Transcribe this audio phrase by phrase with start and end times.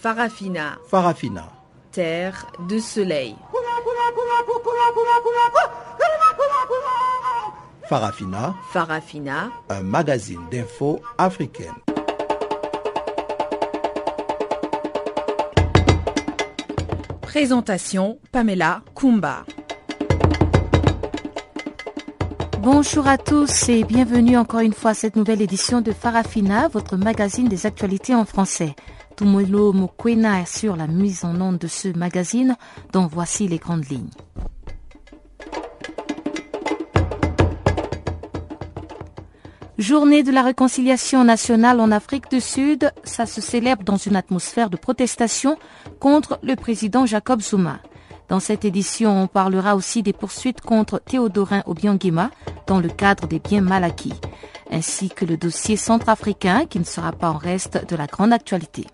[0.00, 0.78] Farafina.
[0.88, 1.50] Farafina.
[1.90, 3.34] Terre de soleil.
[7.88, 8.54] Farafina.
[8.70, 9.50] Farafina.
[9.68, 11.74] Un magazine d'infos africaine.
[17.22, 19.44] Présentation Pamela Kumba.
[22.60, 26.96] Bonjour à tous et bienvenue encore une fois à cette nouvelle édition de Farafina, votre
[26.96, 28.76] magazine des actualités en français.
[29.18, 32.56] Tumolo Mokwena sur la mise en onde de ce magazine,
[32.92, 34.10] dont voici les grandes lignes.
[39.76, 44.70] Journée de la réconciliation nationale en Afrique du Sud, ça se célèbre dans une atmosphère
[44.70, 45.56] de protestation
[45.98, 47.80] contre le président Jacob Zuma.
[48.28, 52.30] Dans cette édition, on parlera aussi des poursuites contre Théodorin Obiangima
[52.68, 54.14] dans le cadre des biens mal acquis,
[54.70, 58.86] ainsi que le dossier centrafricain qui ne sera pas en reste de la grande actualité.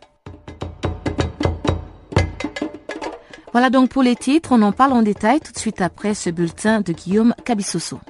[3.54, 6.28] Voilà donc pour les titres, on en parle en détail tout de suite après ce
[6.28, 8.00] bulletin de Guillaume Cabissoso.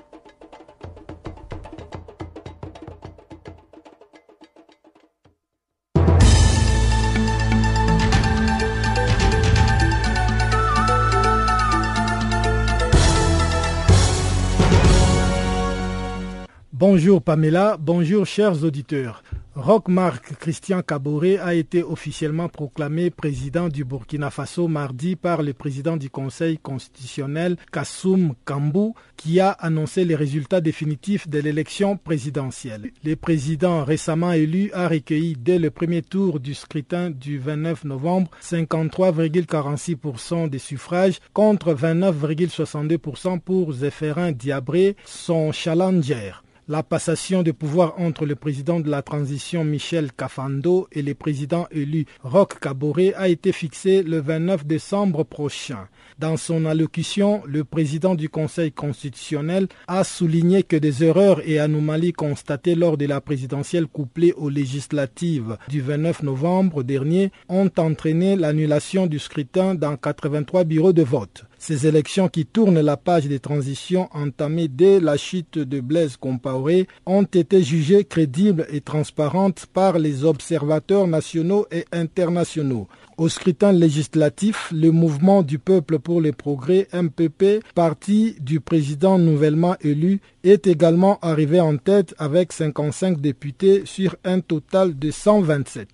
[16.95, 19.25] Bonjour Pamela, bonjour chers auditeurs.
[19.56, 25.97] Roch-Marc Christian Caboret a été officiellement proclamé président du Burkina Faso mardi par le président
[25.97, 32.92] du Conseil constitutionnel Kassoum Kambou qui a annoncé les résultats définitifs de l'élection présidentielle.
[33.05, 38.31] Le président récemment élu a recueilli dès le premier tour du scrutin du 29 novembre
[38.41, 46.34] 53,46% des suffrages contre 29,62% pour Zéphérin Diabré, son challenger.
[46.66, 51.66] La passation de pouvoir entre le président de la transition Michel Cafando et le président
[51.70, 55.88] élu Roch Kaboré a été fixée le 29 décembre prochain.
[56.19, 62.14] Dans son allocution, le président du Conseil constitutionnel a souligné que des erreurs et anomalies
[62.14, 69.06] constatées lors de la présidentielle couplée aux législatives du 29 novembre dernier ont entraîné l'annulation
[69.06, 71.44] du scrutin dans 83 bureaux de vote.
[71.66, 76.86] Ces élections qui tournent la page des transitions entamées dès la chute de Blaise Compaoré
[77.06, 82.86] ont été jugées crédibles et transparentes par les observateurs nationaux et internationaux.
[83.16, 89.76] Au scrutin législatif, le mouvement du peuple pour les progrès MPP, parti du président nouvellement
[89.80, 95.88] élu, est également arrivé en tête avec 55 députés sur un total de 127.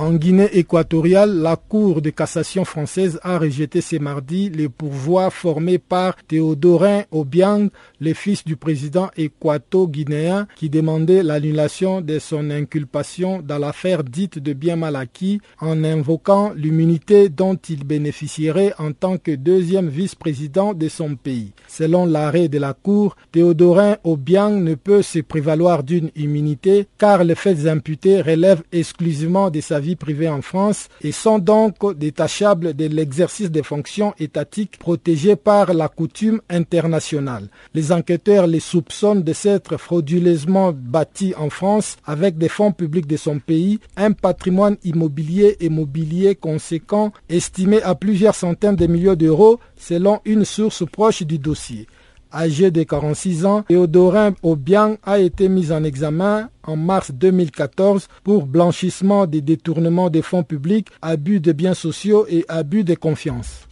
[0.00, 5.78] En Guinée équatoriale, la Cour de cassation française a rejeté ce mardi les pourvois formés
[5.78, 7.68] par Théodorin Obiang,
[8.00, 14.52] le fils du président équato-guinéen, qui demandait l'annulation de son inculpation dans l'affaire dite de
[14.52, 20.88] bien mal acquis en invoquant l'immunité dont il bénéficierait en tant que deuxième vice-président de
[20.88, 21.54] son pays.
[21.66, 27.34] Selon l'arrêt de la Cour, Théodorin Obiang ne peut se prévaloir d'une immunité car les
[27.34, 32.86] faits imputés relèvent exclusivement de sa vie privée en France et sont donc détachables de
[32.86, 37.48] l'exercice des fonctions étatiques protégées par la coutume internationale.
[37.74, 43.16] Les enquêteurs les soupçonnent de s'être frauduleusement bâtis en France avec des fonds publics de
[43.16, 49.60] son pays, un patrimoine immobilier et mobilier conséquent estimé à plusieurs centaines de millions d'euros
[49.76, 51.86] selon une source proche du dossier.
[52.32, 58.46] Âgé de 46 ans, Théodorin Obiang a été mis en examen en mars 2014 pour
[58.46, 63.66] blanchissement des détournements des fonds publics, abus de biens sociaux et abus de confiance.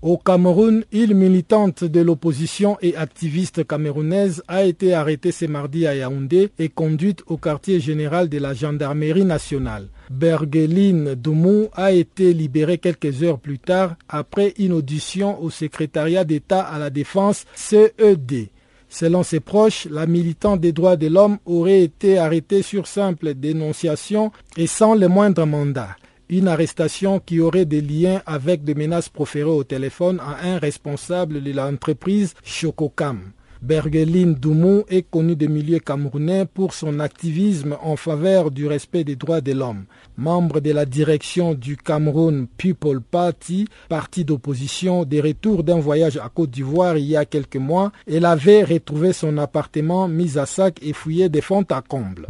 [0.00, 5.96] Au Cameroun, une militante de l'opposition et activiste camerounaise a été arrêtée ce mardi à
[5.96, 9.88] Yaoundé et conduite au quartier général de la gendarmerie nationale.
[10.08, 16.60] Bergeline Doumou a été libérée quelques heures plus tard après une audition au secrétariat d'État
[16.60, 18.50] à la défense CED.
[18.88, 24.30] Selon ses proches, la militante des droits de l'homme aurait été arrêtée sur simple dénonciation
[24.56, 25.96] et sans le moindre mandat
[26.28, 31.42] une arrestation qui aurait des liens avec des menaces proférées au téléphone à un responsable
[31.42, 33.32] de l'entreprise Chococam.
[33.60, 39.16] Bergeline Doumou est connue des milieux camerounais pour son activisme en faveur du respect des
[39.16, 39.86] droits de l'homme.
[40.16, 46.28] Membre de la direction du Cameroun People Party, parti d'opposition, des retours d'un voyage à
[46.28, 50.78] Côte d'Ivoire il y a quelques mois, elle avait retrouvé son appartement mis à sac
[50.80, 52.28] et fouillé des fonds à comble.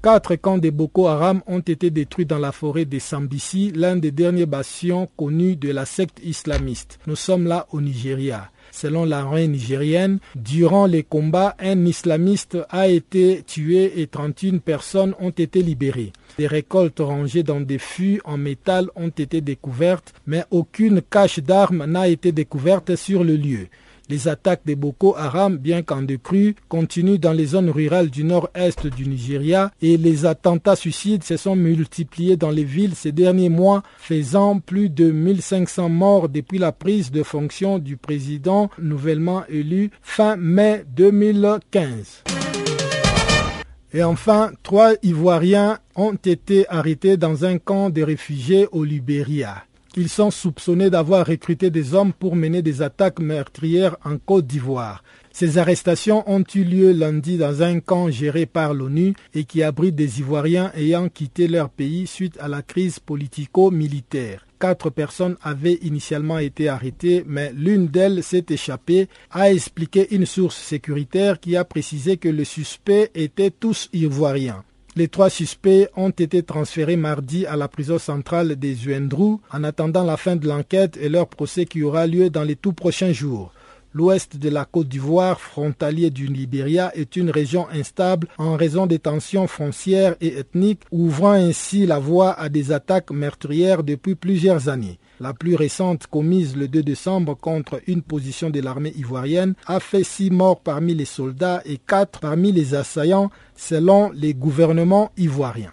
[0.00, 4.12] Quatre camps de Boko Haram ont été détruits dans la forêt de Sambisi, l'un des
[4.12, 7.00] derniers bastions connus de la secte islamiste.
[7.08, 8.48] Nous sommes là au Nigeria.
[8.70, 15.30] Selon l'armée nigérienne, durant les combats, un islamiste a été tué et 31 personnes ont
[15.30, 16.12] été libérées.
[16.38, 21.86] Des récoltes rangées dans des fûts en métal ont été découvertes, mais aucune cache d'armes
[21.86, 23.66] n'a été découverte sur le lieu.
[24.08, 28.86] Les attaques des Boko Haram, bien qu'en décrue, continuent dans les zones rurales du nord-est
[28.86, 33.82] du Nigeria et les attentats suicides se sont multipliés dans les villes ces derniers mois,
[33.98, 40.36] faisant plus de 1500 morts depuis la prise de fonction du président nouvellement élu fin
[40.36, 42.24] mai 2015.
[43.92, 49.64] Et enfin, trois Ivoiriens ont été arrêtés dans un camp de réfugiés au Libéria.
[50.00, 55.02] Ils sont soupçonnés d'avoir recruté des hommes pour mener des attaques meurtrières en Côte d'Ivoire.
[55.32, 59.96] Ces arrestations ont eu lieu lundi dans un camp géré par l'ONU et qui abrite
[59.96, 64.46] des Ivoiriens ayant quitté leur pays suite à la crise politico-militaire.
[64.60, 70.58] Quatre personnes avaient initialement été arrêtées, mais l'une d'elles s'est échappée, a expliqué une source
[70.58, 74.62] sécuritaire qui a précisé que les suspects étaient tous ivoiriens.
[74.98, 80.02] Les trois suspects ont été transférés mardi à la prison centrale des Uendrou en attendant
[80.02, 83.52] la fin de l'enquête et leur procès qui aura lieu dans les tout prochains jours.
[83.94, 88.98] L'ouest de la Côte d'Ivoire, frontalier du Libéria, est une région instable en raison des
[88.98, 94.98] tensions foncières et ethniques, ouvrant ainsi la voie à des attaques meurtrières depuis plusieurs années.
[95.20, 100.04] La plus récente, commise le 2 décembre contre une position de l'armée ivoirienne, a fait
[100.04, 105.72] six morts parmi les soldats et quatre parmi les assaillants, selon les gouvernements ivoiriens.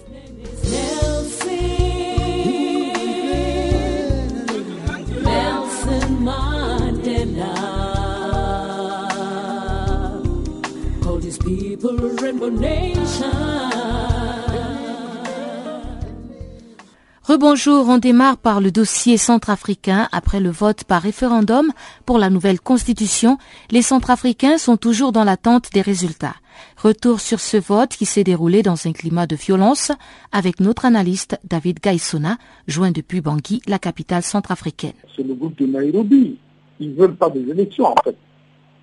[17.23, 20.09] Rebonjour, on démarre par le dossier centrafricain.
[20.11, 21.71] Après le vote par référendum
[22.07, 23.37] pour la nouvelle constitution,
[23.69, 26.33] les centrafricains sont toujours dans l'attente des résultats.
[26.77, 29.91] Retour sur ce vote qui s'est déroulé dans un climat de violence
[30.31, 34.93] avec notre analyste David Gaissona, joint depuis Bangui, la capitale centrafricaine.
[35.15, 36.39] C'est le groupe de Nairobi.
[36.79, 38.17] Ils veulent pas des élections en fait.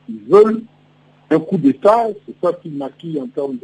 [0.08, 0.62] Ils veulent
[1.30, 3.58] un coup d'État, c'est ça qui maquille en termes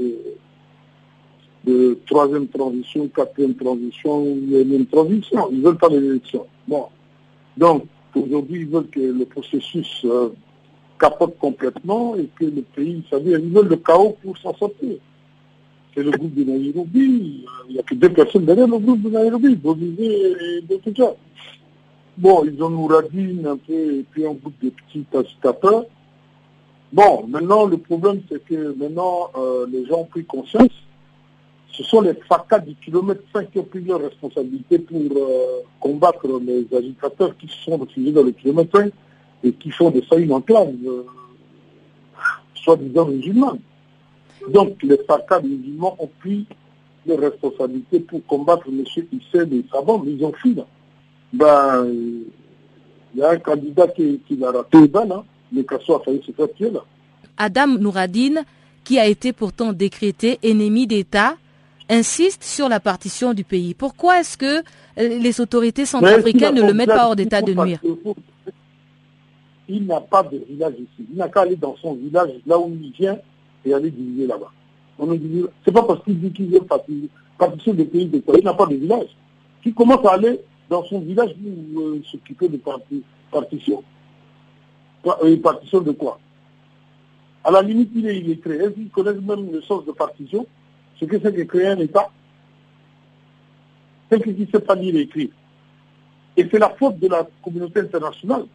[1.65, 5.49] de troisième transition, quatrième transition, unième transition.
[5.51, 6.47] Ils veulent pas l'élection.
[6.69, 6.87] Bon.
[7.57, 7.85] Donc,
[8.15, 10.31] aujourd'hui, ils veulent que le processus euh,
[10.99, 14.97] capote complètement et que le pays, c'est-à-dire, ils veulent le chaos pour s'en sortir.
[15.95, 17.45] C'est le groupe de Nairobi.
[17.69, 21.17] Il n'y a que deux personnes derrière le groupe de Nairobi, et d'autres
[22.17, 25.87] Bon, ils ont Nouradine un peu, et puis un groupe de petits agitateurs.
[26.95, 30.71] Bon, maintenant, le problème, c'est que maintenant, euh, les gens ont pris conscience
[31.77, 36.27] ce sont les FACA du kilomètre 5 qui ont pris leur responsabilité pour euh, combattre
[36.41, 38.93] les agitateurs qui se sont refusés dans le kilomètre 5
[39.43, 41.03] et qui font de ça une enclave, euh,
[42.55, 43.59] soi-disant musulmane.
[44.49, 46.47] Donc les FACA musulmans ont pris
[47.07, 48.85] leur responsabilité pour combattre M.
[49.13, 50.67] Hissène et Saban, mais ils ont fui là.
[51.33, 51.87] Ben,
[53.15, 55.25] il y a un candidat qui, qui l'a raté ben, là,
[55.55, 56.85] mais Kasso a failli se faire tuer là.
[57.37, 58.45] Adam Nouradine,
[58.85, 61.37] qui a été pourtant décrété ennemi d'État,
[61.89, 63.75] insiste sur la partition du pays.
[63.75, 64.63] Pourquoi est-ce que euh,
[64.97, 67.81] les autorités centrafricaines ne le mettent pas hors d'état de nuire?
[69.69, 71.09] Il n'a pas de village ici.
[71.11, 73.19] Il n'a qu'à aller dans son village, là où il vient,
[73.65, 74.53] et aller diviser là-bas.
[75.65, 76.61] C'est pas parce qu'il dit qu'il veut
[77.39, 78.37] partition des pays quoi.
[78.39, 79.09] Il n'a pas de village.
[79.63, 82.61] Qui commence à aller dans son village pour euh, s'occuper de
[83.31, 83.83] partition.
[85.07, 86.19] Euh, partition de quoi?
[87.43, 88.57] À la limite, il est illettré.
[88.57, 90.47] Est-ce qu'il connaît même le sens de partition?
[90.99, 92.09] Ce que c'est que créer un État?
[94.09, 95.29] Quelqu'un qui ne sait pas lire et écrire.
[96.37, 98.47] Et c'est la faute de la communauté internationale.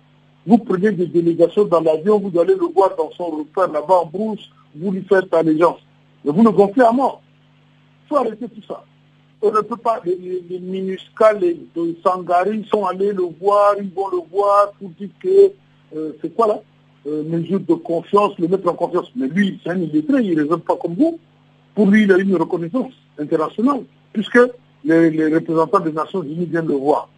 [0.46, 4.06] Vous prenez des délégations dans l'avion, vous allez le voir dans son repère là-bas en
[4.06, 5.80] brousse, vous lui faites allégeance.
[6.24, 7.22] Mais vous le gonflez à mort.
[8.06, 8.84] Il faut arrêter tout ça.
[9.42, 13.92] on ne peut pas, les, les, minuscales, les, les Sangari sont allés le voir, ils
[13.94, 15.52] vont le voir pour dire que
[15.96, 16.62] euh, c'est quoi là
[17.08, 19.12] euh, Mesure de confiance, le mettre en confiance.
[19.16, 21.20] Mais lui, c'est un illettré, il ne raisonne pas comme vous.
[21.76, 23.82] Pour lui, il a une reconnaissance internationale,
[24.14, 24.40] puisque
[24.84, 27.10] les, représentants des Nations Unies viennent le voir.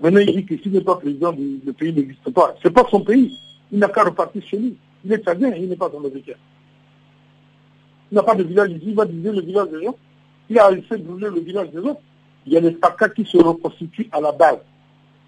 [0.00, 2.54] Maintenant, il dit que s'il n'est pas président, le pays n'existe pas.
[2.62, 3.36] Ce n'est pas son pays.
[3.70, 4.76] Il n'a qu'à repartir chez lui.
[5.04, 6.34] Il est tchadien, il n'est pas américain.
[8.10, 9.96] Il n'a pas de village ici, il va diviser le village des gens.
[10.50, 12.00] Il a essayé de brûler le village des autres.
[12.46, 14.58] Il y a des FACA qui se reconstituent à la base.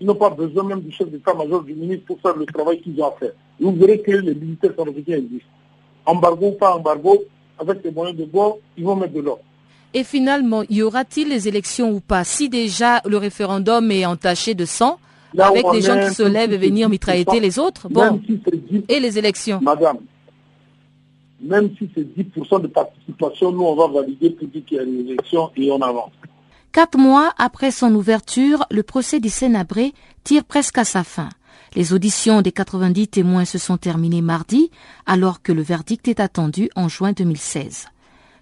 [0.00, 3.00] Ils n'ont pas besoin même du chef d'état-major du ministre pour faire le travail qu'ils
[3.00, 3.32] ont à faire.
[3.60, 5.48] Vous verrez que les militaires américains existent.
[6.06, 7.22] Embargo ou pas embargo,
[7.58, 9.42] avec les moyens de bord, ils vont mettre de l'ordre.
[9.94, 12.24] Et finalement, y aura-t-il les élections ou pas?
[12.24, 14.98] Si déjà le référendum est entaché de sang,
[15.38, 18.20] avec les gens qui se lèvent et venir mitrailler les autres, bon,
[18.88, 19.60] et les élections?
[19.62, 19.98] Madame,
[21.40, 24.82] même si c'est 10% de participation, nous, on va valider pour dire qu'il y a
[24.82, 26.10] une élection et on avance.
[26.74, 31.28] Quatre mois après son ouverture, le procès du Sénabré tire presque à sa fin.
[31.76, 34.72] Les auditions des 90 témoins se sont terminées mardi,
[35.06, 37.86] alors que le verdict est attendu en juin 2016.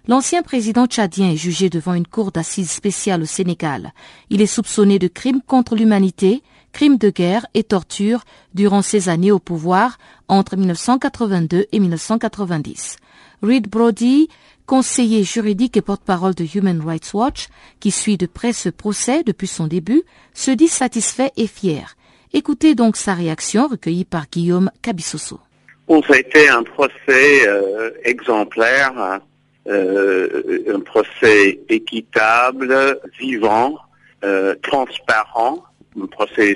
[0.07, 3.93] L'ancien président tchadien est jugé devant une cour d'assises spéciale au Sénégal.
[4.31, 8.23] Il est soupçonné de crimes contre l'humanité, crimes de guerre et torture
[8.55, 12.97] durant ses années au pouvoir entre 1982 et 1990.
[13.43, 14.29] Reed Brody,
[14.65, 17.47] conseiller juridique et porte-parole de Human Rights Watch,
[17.79, 20.03] qui suit de près ce procès depuis son début,
[20.33, 21.95] se dit satisfait et fier.
[22.33, 25.39] Écoutez donc sa réaction recueillie par Guillaume Cabissoso.
[25.87, 29.19] Ça a été un procès euh, exemplaire,
[29.67, 33.77] euh, un procès équitable, vivant,
[34.23, 35.63] euh, transparent,
[36.01, 36.55] un procès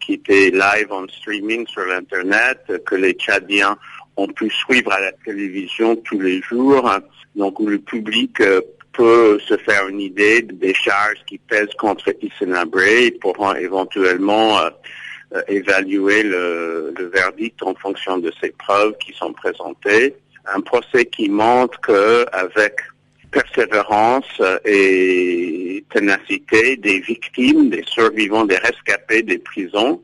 [0.00, 3.76] qui était live en streaming sur l'Internet, que les Tchadiens
[4.16, 6.88] ont pu suivre à la télévision tous les jours,
[7.36, 8.40] donc le public
[8.94, 14.70] peut se faire une idée des charges qui pèsent contre Issenabré pourront éventuellement euh,
[15.34, 20.14] euh, évaluer le, verdict en fonction de ces preuves qui sont présentées.
[20.46, 22.76] Un procès qui montre qu'avec
[23.30, 30.00] persévérance et ténacité, des victimes, des survivants, des rescapés des prisons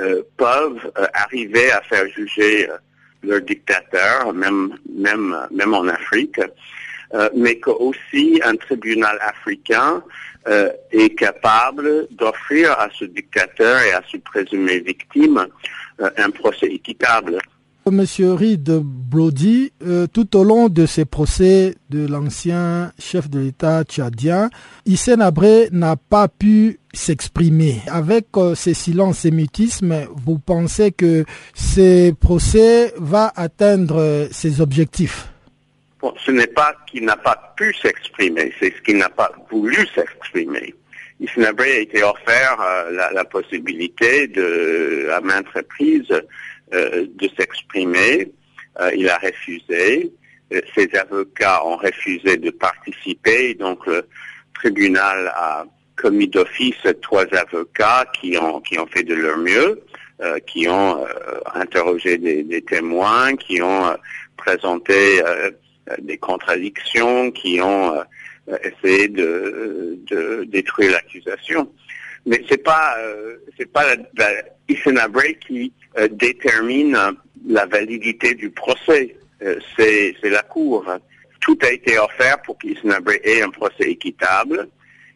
[0.00, 2.68] euh, peuvent arriver à faire juger
[3.22, 6.40] leur dictateur, même, même, même en Afrique.
[7.14, 10.02] Euh, mais qu'aussi un tribunal africain
[10.48, 15.46] euh, est capable d'offrir à ce dictateur et à ce présumé victime
[16.00, 17.38] euh, un procès équitable.
[17.90, 19.72] Monsieur Reed Brody,
[20.12, 24.50] tout au long de ces procès de l'ancien chef de l'État tchadien,
[24.86, 25.18] Hissène
[25.72, 27.80] n'a pas pu s'exprimer.
[27.88, 31.24] Avec ces silences et mutismes, vous pensez que
[31.54, 35.26] ces procès va atteindre ses objectifs?
[36.24, 40.74] Ce n'est pas qu'il n'a pas pu s'exprimer, c'est ce qu'il n'a pas voulu s'exprimer.
[41.22, 46.12] Isnabré a été offert euh, la, possibilité de, à maintes reprises
[46.72, 48.32] euh, de s'exprimer.
[48.80, 50.12] Euh, il a refusé.
[50.74, 53.54] Ses avocats ont refusé de participer.
[53.54, 54.06] Donc le
[54.54, 55.64] tribunal a
[55.96, 59.80] commis d'office trois avocats qui ont, qui ont fait de leur mieux,
[60.46, 61.04] qui ont
[61.54, 63.96] interrogé des, des, témoins, qui ont
[64.36, 65.22] présenté
[65.90, 71.72] euh, des contradictions qui ont euh, essayé de, de détruire l'accusation.
[72.26, 75.72] Mais c'est pas euh, c'est pas la, la qui
[76.10, 76.98] détermine
[77.46, 79.16] la validité du procès.
[79.76, 80.86] c'est c'est la cour.
[81.40, 84.68] Tout a été offert pour qu'Isnabré ait un procès équitable.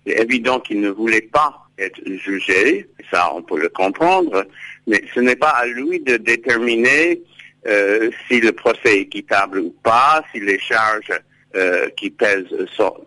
[0.05, 4.47] C'est évident qu'il ne voulait pas être jugé, ça on peut le comprendre,
[4.87, 7.23] mais ce n'est pas à lui de déterminer
[7.67, 11.13] euh, si le procès est équitable ou pas, si les charges
[11.57, 12.45] euh, qui pèsent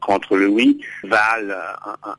[0.01, 1.53] contre lui valent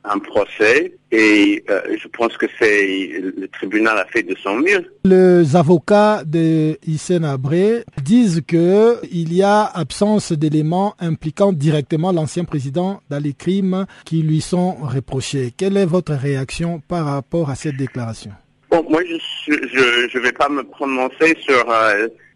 [0.05, 0.93] un, procès.
[1.11, 4.93] Et euh, je pense que c'est le tribunal a fait de son mieux.
[5.03, 12.45] Les avocats de Hissène Abré disent que il y a absence d'éléments impliquant directement l'ancien
[12.45, 15.51] président dans les crimes qui lui sont reprochés.
[15.57, 18.31] Quelle est votre réaction par rapport à cette déclaration?
[18.69, 21.65] Bon, moi, je ne vais pas me prononcer sur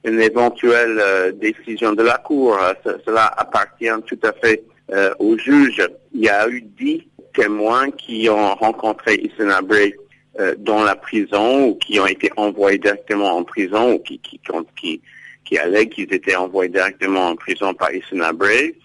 [0.06, 2.58] une éventuelle euh, décision de la Cour.
[3.06, 5.82] cela appartient tout à fait euh, au juge.
[6.14, 9.96] Il y a eu dix témoins qui ont rencontré Issenabré
[10.40, 14.40] euh, dans la prison ou qui ont été envoyés directement en prison ou qui, qui,
[14.76, 15.02] qui,
[15.44, 18.76] qui allaient qu'ils étaient envoyés directement en prison par Issenabré.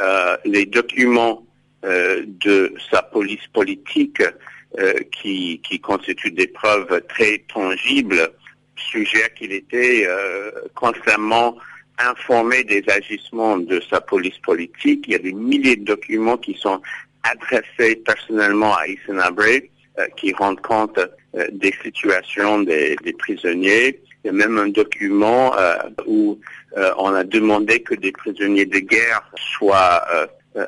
[0.00, 1.42] Euh, les documents
[1.84, 4.22] de sa police politique
[5.12, 8.32] qui, qui constituent des preuves très tangibles
[8.76, 11.56] sujet qu'il était euh, constamment
[11.98, 15.04] informé des agissements de sa police politique.
[15.06, 16.80] Il y a des milliers de documents qui sont
[17.22, 19.44] adressé personnellement à Isenabre
[20.16, 20.98] qui rend compte
[21.52, 24.00] des situations des, des, prisonniers.
[24.24, 25.52] Il y a même un document
[26.06, 26.40] où
[26.98, 30.04] on a demandé que des prisonniers de guerre soient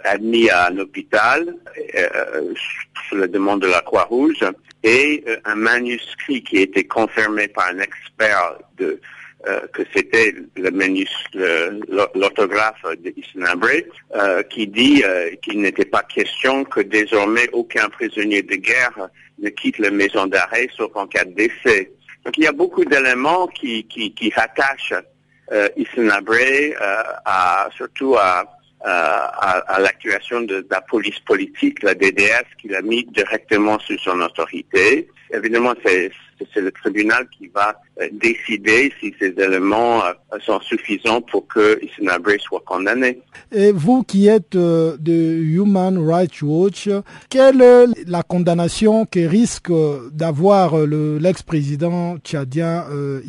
[0.05, 1.55] admis à un hôpital
[3.09, 4.45] sur la demande de la Croix-Rouge
[4.83, 9.01] et un manuscrit qui a été confirmé par un expert de
[9.47, 10.35] euh, que c'était
[12.15, 13.15] l'orthographe de
[14.17, 19.49] euh, qui dit euh, qu'il n'était pas question que désormais aucun prisonnier de guerre ne
[19.51, 21.93] quitte la maison d'arrêt sauf en cas de décès.
[22.25, 24.95] Donc il y a beaucoup d'éléments qui, qui, qui rattachent
[25.53, 25.69] euh,
[27.25, 28.56] à, surtout à,
[28.87, 34.21] à, à l'actuation de, la police politique, la DDS, qu'il a mis directement sous son
[34.21, 35.09] autorité.
[35.33, 36.13] Évidemment, c'est
[36.55, 40.13] le tribunal qui va euh, décider si ces éléments euh,
[40.45, 43.21] sont suffisants pour que Isinabre soit condamné.
[43.51, 46.89] Et vous qui êtes euh, de Human Rights Watch,
[47.29, 49.73] quelle est la condamnation que risque
[50.13, 53.21] d'avoir l'ex-président tchadien euh,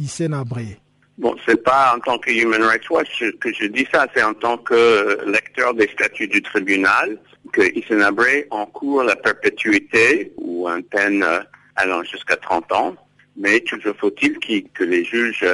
[1.18, 4.36] Bon, c'est pas en tant que Human Rights Watch que je dis ça, c'est en
[4.36, 7.18] tant que lecteur des statuts du tribunal
[7.54, 11.26] que Issenabre encourt la perpétuité ou une peine
[11.76, 12.96] allant jusqu'à 30 ans,
[13.36, 15.46] mais toujours faut-il que les juges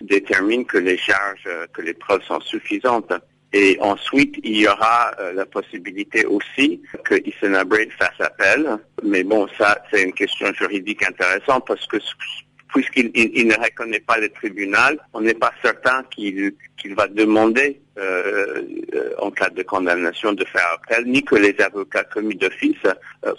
[0.00, 3.12] déterminent que les charges, que les preuves sont suffisantes.
[3.52, 8.76] Et ensuite, il y aura euh, la possibilité aussi que Isenabre fasse appel.
[9.02, 11.96] Mais bon, ça, c'est une question juridique intéressante parce que
[12.68, 13.10] puisqu'il
[13.46, 16.54] ne reconnaît pas le tribunal, on n'est pas certain qu'il
[16.96, 18.62] va demander, euh,
[18.94, 22.76] euh, en cas de condamnation, de faire appel, ni que les avocats commis d'office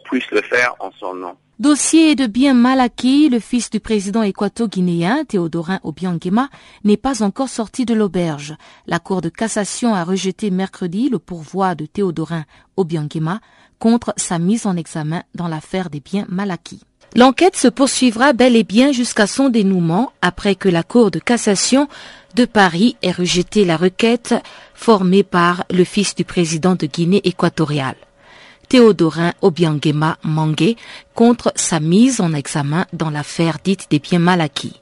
[0.06, 1.36] puissent le faire en son nom.
[1.60, 6.48] Dossier de bien mal acquis, le fils du président équato-guinéen, Théodorin Obiangema,
[6.86, 8.56] n'est pas encore sorti de l'auberge.
[8.88, 12.46] La Cour de cassation a rejeté mercredi le pourvoi de Théodorin
[12.78, 13.42] Obiangema
[13.78, 16.82] contre sa mise en examen dans l'affaire des biens mal acquis.
[17.16, 21.88] L'enquête se poursuivra bel et bien jusqu'à son dénouement après que la Cour de cassation
[22.36, 24.36] de Paris ait rejeté la requête
[24.76, 27.96] formée par le fils du président de Guinée équatoriale.
[28.70, 30.78] Théodorin Obiangema Mangué
[31.16, 34.80] contre sa mise en examen dans l'affaire dite des biens mal acquis.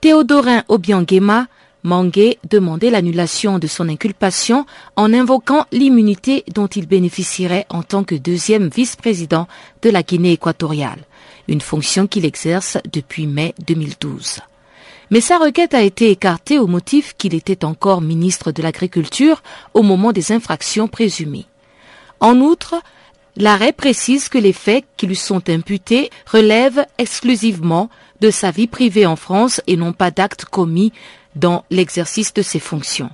[0.00, 1.48] Théodorin Obiangema
[1.82, 8.14] Mangué demandait l'annulation de son inculpation en invoquant l'immunité dont il bénéficierait en tant que
[8.14, 9.48] deuxième vice-président
[9.82, 11.04] de la Guinée équatoriale,
[11.48, 14.40] une fonction qu'il exerce depuis mai 2012.
[15.10, 19.42] Mais sa requête a été écartée au motif qu'il était encore ministre de l'Agriculture
[19.74, 21.46] au moment des infractions présumées.
[22.18, 22.82] En outre,
[23.38, 29.04] L'arrêt précise que les faits qui lui sont imputés relèvent exclusivement de sa vie privée
[29.04, 30.92] en France et non pas d'actes commis
[31.34, 33.10] dans l'exercice de ses fonctions.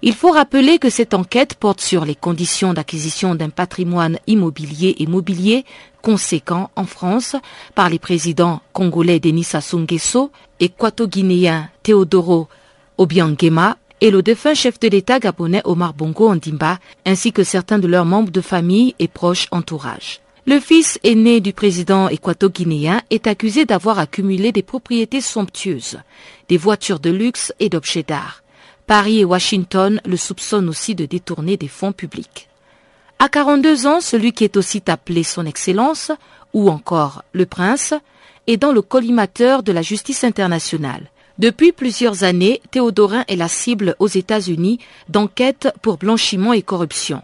[0.00, 5.06] Il faut rappeler que cette enquête porte sur les conditions d'acquisition d'un patrimoine immobilier et
[5.06, 5.64] mobilier
[6.02, 7.34] conséquent en France
[7.74, 10.30] par les présidents congolais Denis Sassou Nguesso
[10.60, 12.48] et guinéen Teodoro
[12.96, 17.88] Obiangema et le défunt chef de l'État gabonais Omar Bongo Ondimba, ainsi que certains de
[17.88, 20.20] leurs membres de famille et proches entourage.
[20.46, 25.98] Le fils aîné du président équato-guinéen est accusé d'avoir accumulé des propriétés somptueuses,
[26.48, 28.42] des voitures de luxe et d'objets d'art.
[28.88, 32.48] Paris et Washington le soupçonnent aussi de détourner des fonds publics.
[33.18, 36.10] À 42 ans, celui qui est aussi appelé son Excellence,
[36.54, 37.92] ou encore le Prince,
[38.46, 41.10] est dans le collimateur de la justice internationale.
[41.38, 44.78] Depuis plusieurs années, Théodorin est la cible aux États-Unis
[45.10, 47.20] d'enquêtes pour blanchiment et corruption.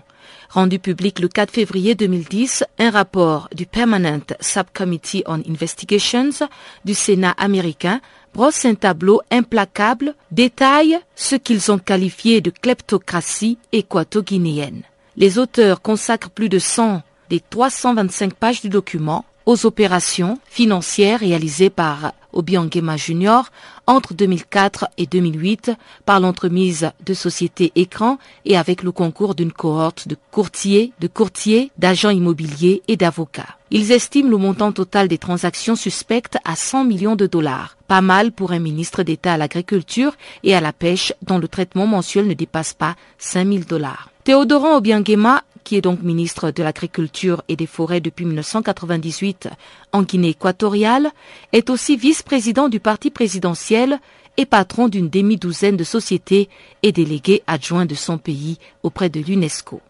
[0.50, 6.46] Rendu public le 4 février 2010, un rapport du Permanent Subcommittee on Investigations
[6.84, 8.02] du Sénat américain
[8.34, 14.82] brosse un tableau implacable, détaille ce qu'ils ont qualifié de kleptocratie équato-guinéenne.
[15.16, 21.70] Les auteurs consacrent plus de 100 des 325 pages du document aux opérations financières réalisées
[21.70, 23.46] par Obiangema Junior
[23.86, 25.72] entre 2004 et 2008
[26.04, 31.70] par l'entremise de sociétés écrans et avec le concours d'une cohorte de courtiers, de courtiers,
[31.78, 33.56] d'agents immobiliers et d'avocats.
[33.70, 37.76] Ils estiment le montant total des transactions suspectes à 100 millions de dollars.
[37.88, 41.86] Pas mal pour un ministre d'État à l'agriculture et à la pêche dont le traitement
[41.86, 44.10] mensuel ne dépasse pas 5000 dollars.
[44.24, 49.48] Théodoran Obiangema qui est donc ministre de l'Agriculture et des Forêts depuis 1998
[49.92, 51.10] en Guinée équatoriale,
[51.52, 53.98] est aussi vice-président du parti présidentiel
[54.36, 56.48] et patron d'une demi-douzaine de sociétés
[56.82, 59.80] et délégué adjoint de son pays auprès de l'UNESCO.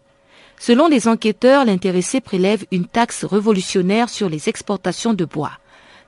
[0.57, 5.51] Selon les enquêteurs, l'intéressé prélève une taxe révolutionnaire sur les exportations de bois,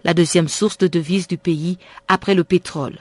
[0.04, 1.78] la deuxième source de devises du pays
[2.08, 3.00] après le pétrole,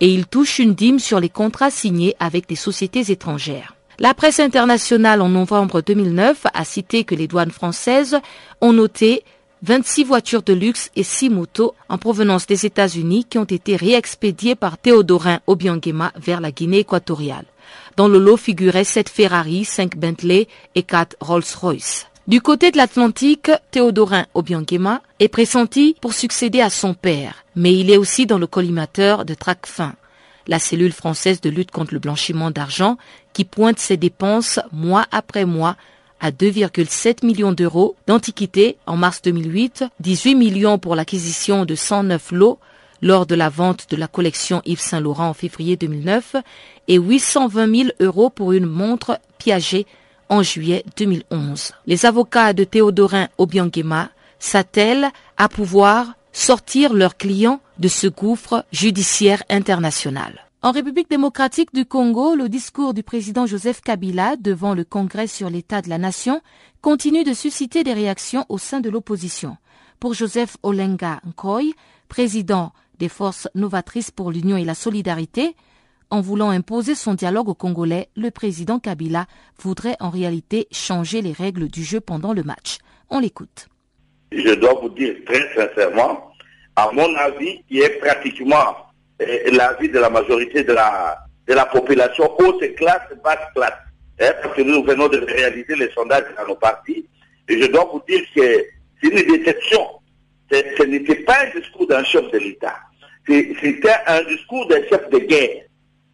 [0.00, 3.77] et il touche une dîme sur les contrats signés avec des sociétés étrangères.
[4.00, 8.16] La presse internationale en novembre 2009 a cité que les douanes françaises
[8.60, 9.24] ont noté
[9.62, 14.54] 26 voitures de luxe et 6 motos en provenance des États-Unis qui ont été réexpédiées
[14.54, 17.44] par Théodorin Obiangema vers la Guinée équatoriale.
[17.96, 22.06] Dans le lot figuraient 7 Ferrari, 5 Bentley et 4 Rolls-Royce.
[22.28, 27.90] Du côté de l'Atlantique, Théodorin Obiangema est pressenti pour succéder à son père, mais il
[27.90, 29.94] est aussi dans le collimateur de Tracfin,
[30.48, 32.96] la cellule française de lutte contre le blanchiment d'argent
[33.32, 35.76] qui pointe ses dépenses mois après mois
[36.20, 42.58] à 2,7 millions d'euros d'antiquités en mars 2008, 18 millions pour l'acquisition de 109 lots
[43.00, 46.36] lors de la vente de la collection Yves Saint Laurent en février 2009
[46.88, 49.86] et 820 000 euros pour une montre Piaget
[50.28, 51.72] en juillet 2011.
[51.86, 59.42] Les avocats de Théodorin Obiangema s'attellent à pouvoir sortir leurs clients de ce gouffre judiciaire
[59.50, 60.46] international.
[60.62, 65.50] En République démocratique du Congo, le discours du président Joseph Kabila devant le Congrès sur
[65.50, 66.40] l'état de la nation
[66.80, 69.56] continue de susciter des réactions au sein de l'opposition.
[69.98, 71.74] Pour Joseph Olenga Nkoy,
[72.06, 75.56] président des forces novatrices pour l'union et la solidarité,
[76.08, 79.26] en voulant imposer son dialogue aux Congolais, le président Kabila
[79.60, 82.78] voudrait en réalité changer les règles du jeu pendant le match.
[83.10, 83.66] On l'écoute.
[84.30, 86.27] Je dois vous dire très sincèrement,
[86.78, 88.76] à mon avis, qui est pratiquement
[89.50, 93.72] l'avis de la majorité de la, de la population, haute classe, basse classe.
[94.20, 97.04] Hein, parce que nous venons de réaliser les sondages dans nos partis.
[97.48, 98.64] Et je dois vous dire que
[99.02, 99.88] c'est une déception.
[100.52, 102.76] Ce n'était pas un discours d'un chef de l'État.
[103.26, 105.64] C'était un discours d'un chef de guerre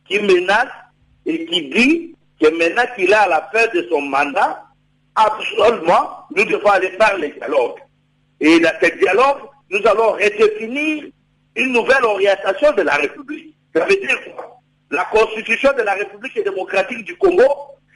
[0.08, 0.72] qui menace
[1.26, 4.64] et qui dit que maintenant qu'il est à la fin de son mandat,
[5.14, 7.78] absolument, nous devons aller faire le dialogue.
[8.40, 9.40] Et dans ce dialogue,
[9.74, 11.04] nous allons redéfinir
[11.56, 13.56] une nouvelle orientation de la République.
[13.74, 14.60] Ça veut dire quoi?
[14.90, 17.42] La constitution de la République démocratique du Congo,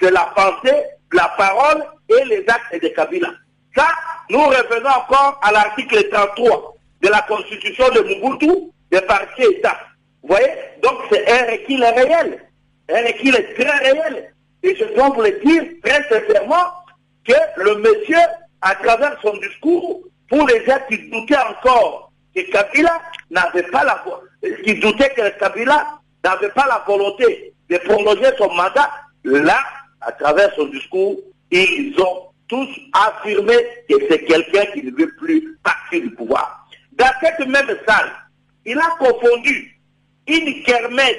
[0.00, 0.74] c'est la pensée,
[1.12, 3.28] la parole et les actes de Kabila.
[3.76, 3.86] Ça,
[4.28, 8.52] nous revenons encore à l'article 33 de la constitution de Mobutu,
[8.90, 9.78] des partis État.
[10.22, 10.48] Vous voyez?
[10.82, 12.44] Donc c'est un requis réel.
[12.88, 14.34] Un requis très réel.
[14.64, 16.72] Et je dois le dire très sincèrement
[17.24, 18.18] que le monsieur,
[18.62, 24.04] à travers son discours, pour les gens qui doutaient encore que Kabila n'avait pas la
[24.64, 28.90] qui doutaient que Kabila n'avait pas la volonté de prolonger son mandat,
[29.24, 29.58] là,
[30.00, 31.16] à travers son discours,
[31.50, 33.54] ils ont tous affirmé
[33.88, 36.66] que c'est quelqu'un qui ne veut plus partir du pouvoir.
[36.92, 38.10] Dans cette même salle,
[38.64, 39.78] il a confondu
[40.26, 41.16] une kermesse,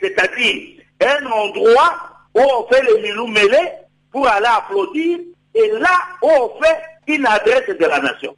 [0.00, 1.98] c'est-à-dire un endroit
[2.34, 3.72] où on fait les milou mêlés
[4.12, 5.18] pour aller applaudir,
[5.54, 5.90] et là
[6.22, 8.36] où on fait une adresse de la nation.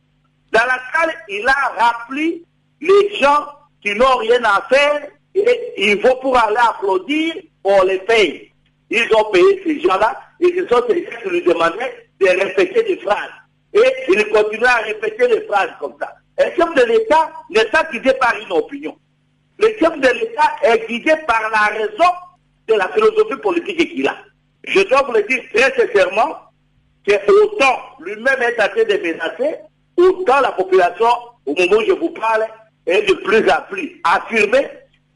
[0.52, 2.42] Dans la salle, il a rappelé
[2.80, 3.46] les gens
[3.82, 7.34] qui n'ont rien à faire et il faut pour aller applaudir,
[7.64, 8.52] on les paye.
[8.90, 12.82] Ils ont payé ces gens-là et ce sont ces gens qui lui demandaient de répéter
[12.82, 13.30] des phrases.
[13.72, 16.12] Et il continue à répéter les phrases comme ça.
[16.38, 18.96] Un chef de l'État n'est pas guidé par une opinion.
[19.58, 22.10] Le chef de l'État est guidé par la raison
[22.66, 24.16] de la philosophie politique qu'il a.
[24.64, 26.36] Je dois vous le dire très sincèrement
[27.06, 27.12] que
[27.44, 29.56] autant lui-même est train de menacer,
[30.00, 31.06] autant la population,
[31.46, 32.46] au moment où je vous parle,
[32.86, 34.68] est de plus en plus affirmée.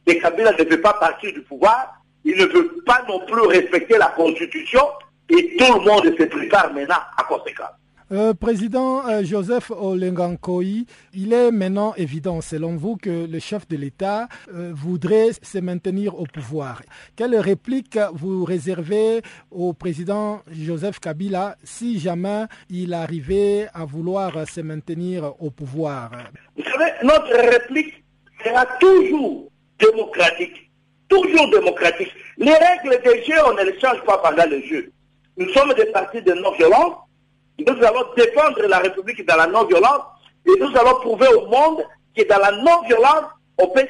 [0.07, 1.95] Que Kabila ne veut pas partir du pouvoir,
[2.25, 4.83] il ne veut pas non plus respecter la Constitution.
[5.31, 7.71] Et tout le monde se prépare maintenant à conséquence.
[8.15, 13.77] Euh, président euh, Joseph Olengankoi, il est maintenant évident, selon vous, que le chef de
[13.77, 16.83] l'État euh, voudrait se maintenir au pouvoir.
[17.17, 24.61] Quelle réplique vous réservez au président Joseph Kabila si jamais il arrivait à vouloir se
[24.61, 26.13] maintenir au pouvoir?
[26.57, 28.05] Vous savez, notre réplique
[28.45, 29.51] sera toujours
[29.81, 30.71] démocratique.
[31.09, 32.13] Toujours démocratique.
[32.39, 34.93] Les règles des jeux, on ne les change pas pendant le jeu.
[35.37, 37.04] Nous sommes des partis de non-violence
[37.59, 40.03] nous allons défendre la République dans la non-violence
[40.47, 41.85] et nous allons prouver au monde
[42.17, 43.25] que dans la non-violence,
[43.59, 43.87] on peut,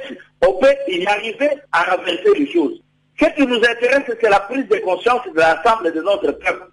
[0.47, 2.81] on peut y arriver à renverser les choses.
[3.19, 6.69] Ce qui nous intéresse, c'est la prise de conscience de l'ensemble de notre peuple.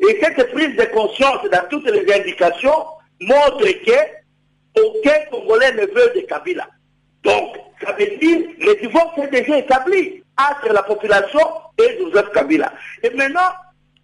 [0.00, 2.86] Et cette prise de conscience dans toutes les indications
[3.20, 6.66] montre que aucun Congolais ne veut de Kabila.
[7.22, 11.40] Donc, ça veut dire que le divorce est déjà établi entre la population
[11.78, 12.72] et Joseph Kabila.
[13.02, 13.50] Et maintenant,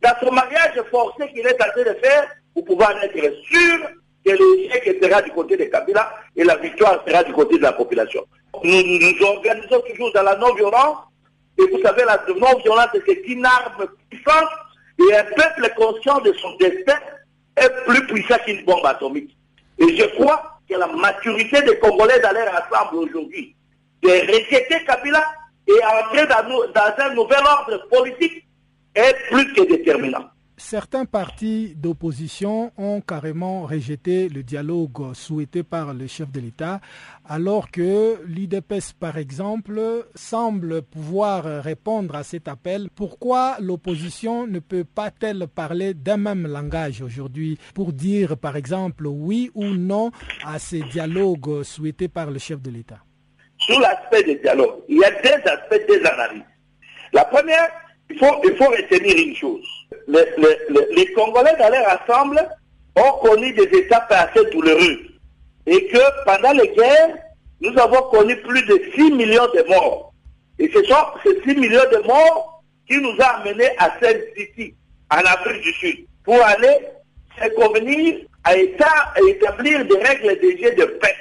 [0.03, 3.89] dans son mariage forcé qu'il est en train de faire, vous pouvez être sûr
[4.25, 7.73] que l'échec sera du côté de Kabila et la victoire sera du côté de la
[7.73, 8.25] population.
[8.63, 10.99] Nous nous organisons toujours dans la non-violence,
[11.59, 14.49] et vous savez, la non-violence, c'est une arme puissante,
[14.99, 16.99] et un peuple conscient de son destin
[17.57, 19.37] est plus puissant qu'une bombe atomique.
[19.79, 23.55] Et je crois que la maturité des Congolais d'aller ensemble aujourd'hui,
[24.03, 25.25] de rejeter Kabila
[25.67, 28.45] et entrer dans un nouvel ordre politique
[28.99, 30.27] est plus que déterminant.
[30.61, 36.81] Certains partis d'opposition ont carrément rejeté le dialogue souhaité par le chef de l'État,
[37.25, 39.81] alors que l'IDPS, par exemple,
[40.17, 42.89] semble pouvoir répondre à cet appel.
[42.93, 49.53] Pourquoi l'opposition ne peut pas-elle parler d'un même langage aujourd'hui pour dire, par exemple, oui
[49.55, 50.11] ou non
[50.45, 52.99] à ces dialogues souhaités par le chef de l'État?
[53.59, 56.43] Sur l'aspect des dialogues, il y a deux aspects, des analyses.
[57.13, 57.71] La première,
[58.11, 62.41] il faut, il faut retenir une chose les Congolais dans leur ensemble
[62.97, 64.99] ont connu des étapes assez douloureuses.
[65.67, 67.17] Et que pendant les guerres,
[67.61, 70.13] nous avons connu plus de 6 millions de morts.
[70.59, 74.75] Et ce sont ces 6 millions de morts qui nous ont amenés à cette City,
[75.11, 76.79] en Afrique du Sud, pour aller
[77.41, 81.15] se convenir à, établir des règles de jeu de paix.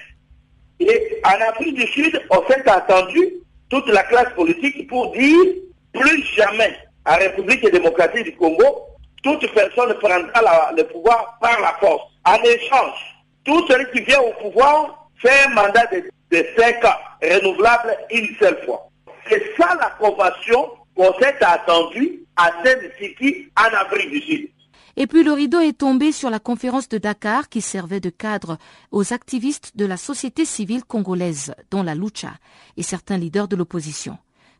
[0.79, 3.33] Et en Afrique du Sud, on s'est attendu,
[3.69, 5.45] toute la classe politique, pour dire
[5.93, 8.87] plus jamais à République démocratique du Congo,
[9.23, 12.03] toute personne prendra le pouvoir par la force.
[12.25, 16.97] En échange, tout celui qui vient au pouvoir fait un mandat de, de 5 ans,
[17.21, 18.89] renouvelable une seule fois.
[19.29, 24.49] C'est ça la convention qu'on s'est attendu à Saint-City en Afrique du Sud.
[24.99, 28.57] Et puis le rideau est tombé sur la conférence de Dakar qui servait de cadre
[28.91, 32.31] aux activistes de la société civile congolaise, dont la Lucha,
[32.77, 34.17] et certains leaders de l'opposition.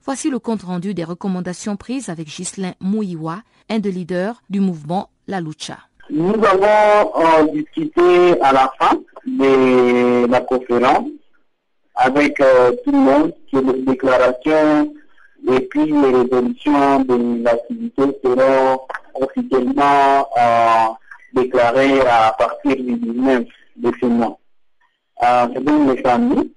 [0.08, 5.42] Voici le compte-rendu des recommandations prises avec Ghislain Mouiwa, un des leaders du mouvement La
[5.42, 5.80] Lucha.
[6.10, 11.10] Nous avons euh, discuté à la fin de la conférence
[11.96, 14.94] avec euh, tout le monde que les déclarations
[15.52, 18.80] et puis les résolutions de l'activité seront
[19.14, 20.86] officiellement euh,
[21.34, 23.44] déclarées à partir du 19
[23.76, 24.40] de ce mois.
[25.22, 26.54] C'est donc les familles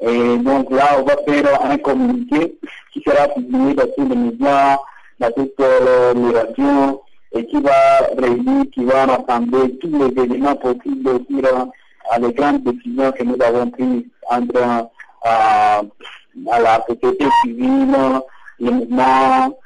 [0.00, 2.58] et donc là, on va faire un communiqué
[2.92, 4.76] qui sera publié dans tous les médias,
[5.20, 7.02] dans toutes les radios,
[7.32, 11.66] et qui va réunir, qui va rassembler tous les éléments possibles dire
[12.10, 14.88] à les grandes décisions que nous avons prises entre
[15.24, 17.96] à la société civile,
[18.58, 19.58] les mouvements,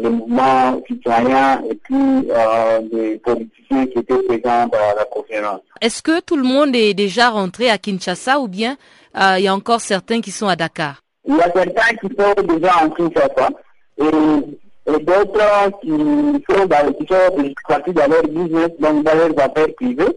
[0.00, 5.60] les mouvements citoyens et puis euh, les politiciens qui étaient présents dans la conférence.
[5.80, 9.07] Est-ce que tout le monde est déjà rentré à Kinshasa ou bien euh,
[9.38, 12.54] il y a encore certains qui sont à Dakar Il y a certains qui sont
[12.54, 13.48] déjà en Kinshasa
[13.98, 19.38] et, et d'autres qui sont, dans, qui sont partis dans leur business, donc dans leurs
[19.38, 20.16] affaires privées.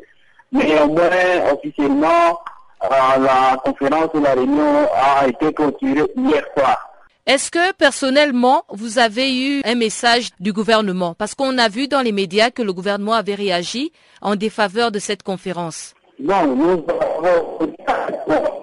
[0.52, 2.40] Mais au moins, officiellement,
[2.84, 2.88] euh,
[3.20, 6.88] la conférence ou la réunion a été clôturée hier soir.
[7.28, 11.14] Est-ce que personnellement, vous avez eu un message du gouvernement?
[11.14, 15.00] Parce qu'on a vu dans les médias que le gouvernement avait réagi en défaveur de
[15.00, 15.94] cette conférence.
[16.20, 16.84] Non, nous
[17.24, 18.61] avons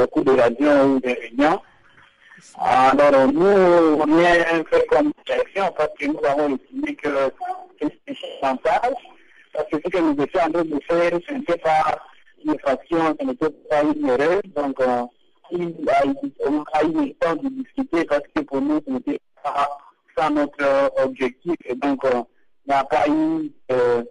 [0.00, 1.60] beaucoup de radios ou de réunions.
[2.58, 7.08] Alors, nous, on a fait comme réaction parce que nous avons estimé que
[7.80, 8.94] c'est chantage,
[9.52, 11.98] parce que ce que nous étions en train de faire, ce n'était pas
[12.44, 14.40] une faction, ce n'était pas une erreur.
[14.56, 14.78] Donc,
[15.52, 16.14] il a, eu
[16.92, 19.68] le temps de discuter parce que pour nous, ce n'était pas
[20.16, 21.56] ça notre objectif.
[21.66, 22.22] Et donc, euh,
[22.68, 24.02] n'y a pas eu euh,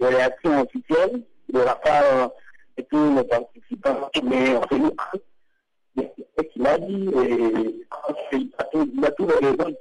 [0.00, 2.30] de réaction officielle de la part
[2.76, 4.92] de tous les participants, mais c'est nous
[6.52, 7.86] qu'il a dit, et
[8.32, 9.76] il a tout les raisons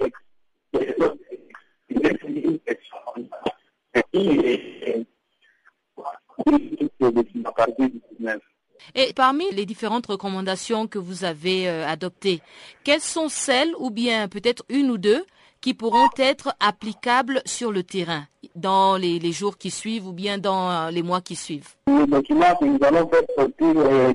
[8.94, 12.42] et parmi les différentes recommandations que vous avez euh, adoptées,
[12.84, 15.26] quelles sont celles, ou bien peut-être une ou deux,
[15.66, 20.38] qui pourront être applicables sur le terrain dans les, les jours qui suivent ou bien
[20.38, 24.14] dans euh, les mois qui suivent Le document que nous allons faire sortir euh,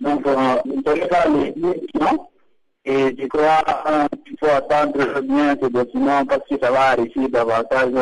[0.00, 2.30] donc euh, nous allons les documents
[2.86, 3.62] et je crois
[4.24, 7.92] qu'il faut attendre bien ce document parce que ça va enrichir davantage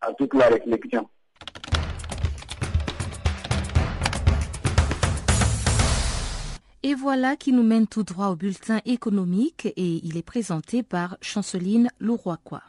[0.00, 1.06] à toute la réflexion.
[6.82, 11.18] Et voilà qui nous mène tout droit au bulletin économique et il est présenté par
[11.20, 12.62] Chanceline Louroicois.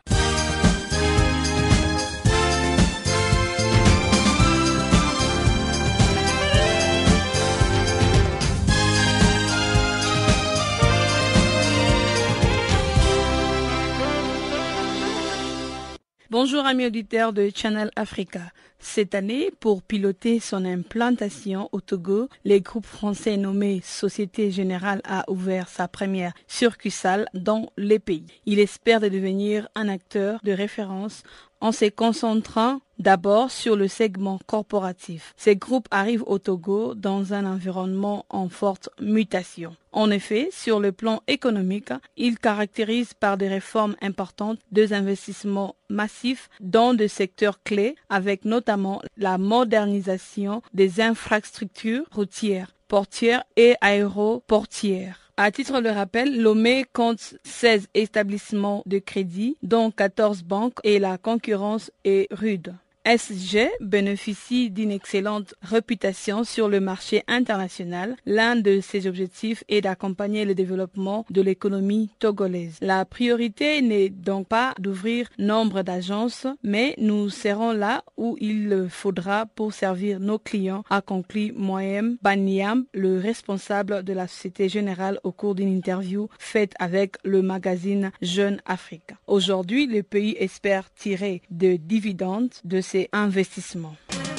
[16.29, 18.41] Bonjour amis auditeurs de Channel Africa.
[18.83, 25.23] Cette année, pour piloter son implantation au Togo, le groupe français nommé Société Générale a
[25.29, 28.25] ouvert sa première succursale dans les pays.
[28.47, 31.21] Il espère de devenir un acteur de référence
[31.61, 35.33] en se concentrant D'abord sur le segment corporatif.
[35.35, 39.75] Ces groupes arrivent au Togo dans un environnement en forte mutation.
[39.91, 46.47] En effet, sur le plan économique, ils caractérisent par des réformes importantes, des investissements massifs
[46.59, 55.20] dans des secteurs clés, avec notamment la modernisation des infrastructures routières, portières et aéroportières.
[55.37, 61.17] À titre de rappel, Lomé compte 16 établissements de crédit, dont 14 banques et la
[61.17, 62.75] concurrence est rude.
[63.03, 68.15] SG bénéficie d'une excellente réputation sur le marché international.
[68.27, 72.77] L'un de ses objectifs est d'accompagner le développement de l'économie togolaise.
[72.79, 78.87] La priorité n'est donc pas d'ouvrir nombre d'agences, mais nous serons là où il le
[78.87, 85.19] faudra pour servir nos clients, a conclu Moyem Banyam, le responsable de la Société Générale
[85.23, 89.15] au cours d'une interview faite avec le magazine Jeune Afrique.
[89.25, 92.79] Aujourd'hui, le pays espère tirer de dividendes de
[93.13, 94.30] investissements.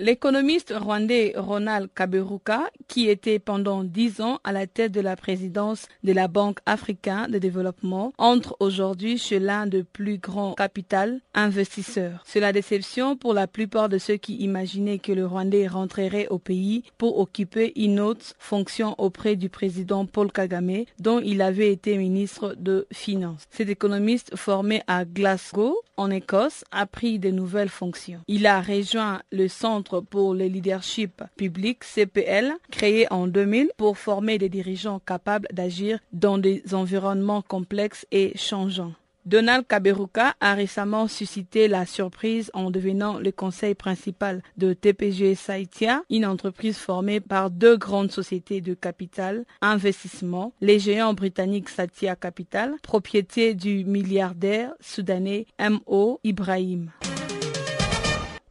[0.00, 5.88] L'économiste rwandais Ronald Kaberuka, qui était pendant dix ans à la tête de la présidence
[6.04, 12.22] de la Banque africaine de développement, entre aujourd'hui chez l'un des plus grands capital investisseurs.
[12.24, 16.38] C'est la déception pour la plupart de ceux qui imaginaient que le Rwandais rentrerait au
[16.38, 21.96] pays pour occuper une autre fonction auprès du président Paul Kagame, dont il avait été
[21.96, 23.46] ministre de Finances.
[23.50, 28.20] Cet économiste formé à Glasgow, en Écosse, a pris de nouvelles fonctions.
[28.28, 34.38] Il a rejoint le centre pour le leadership public CPL, créé en 2000 pour former
[34.38, 38.92] des dirigeants capables d'agir dans des environnements complexes et changeants.
[39.28, 46.02] Donald Kaberuka a récemment suscité la surprise en devenant le conseil principal de TPG Saitia,
[46.08, 52.76] une entreprise formée par deux grandes sociétés de capital investissement, les géants britanniques Satya Capital,
[52.82, 56.20] propriété du milliardaire soudanais M.O.
[56.24, 56.90] Ibrahim.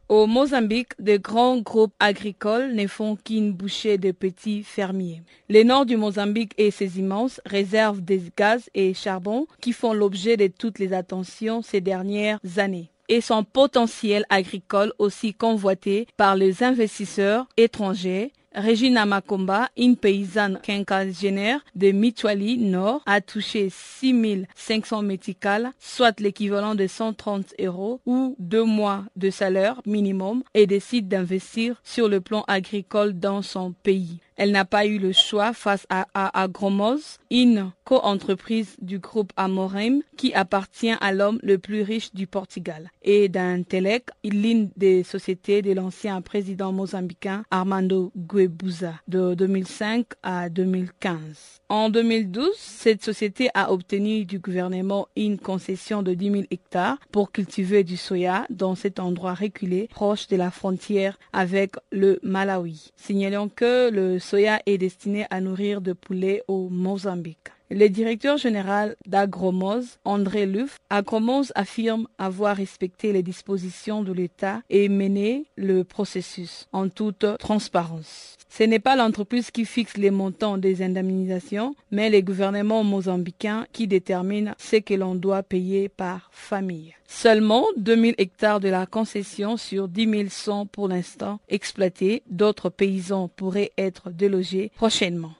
[0.08, 5.20] Au Mozambique, de grands groupes agricoles ne font qu'une bouchée de petits fermiers.
[5.50, 10.38] Le nord du Mozambique et ses immenses réserves de gaz et charbon qui font l'objet
[10.38, 16.62] de toutes les attentions ces dernières années et son potentiel agricole aussi convoité par les
[16.62, 26.18] investisseurs étrangers Régina Makomba, une paysanne quinquagénaire de Mitwali Nord, a touché 6500 méticales, soit
[26.18, 32.20] l'équivalent de 130 euros ou deux mois de salaire minimum et décide d'investir sur le
[32.20, 34.18] plan agricole dans son pays.
[34.36, 40.34] Elle n'a pas eu le choix face à, Agromos, une co-entreprise du groupe Amorem qui
[40.34, 46.20] appartient à l'homme le plus riche du Portugal, et d'Intelec, l'une des sociétés de l'ancien
[46.20, 51.62] président mozambicain Armando Guebuza de 2005 à 2015.
[51.70, 57.32] En 2012, cette société a obtenu du gouvernement une concession de 10 000 hectares pour
[57.32, 62.92] cultiver du soya dans cet endroit reculé proche de la frontière avec le Malawi.
[62.96, 67.48] Signalons que le soya est destiné à nourrir de poulets au Mozambique.
[67.70, 74.88] Le directeur général d'Agromos, André Luff, Agromos affirme avoir respecté les dispositions de l'État et
[74.88, 78.36] mené le processus en toute transparence.
[78.48, 83.86] Ce n'est pas l'entreprise qui fixe les montants des indemnisations, mais les gouvernements mozambicains qui
[83.86, 86.94] déterminent ce que l'on doit payer par famille.
[87.06, 92.22] Seulement 2000 hectares de la concession sur 10 000 sont pour l'instant exploités.
[92.30, 95.34] D'autres paysans pourraient être délogés prochainement.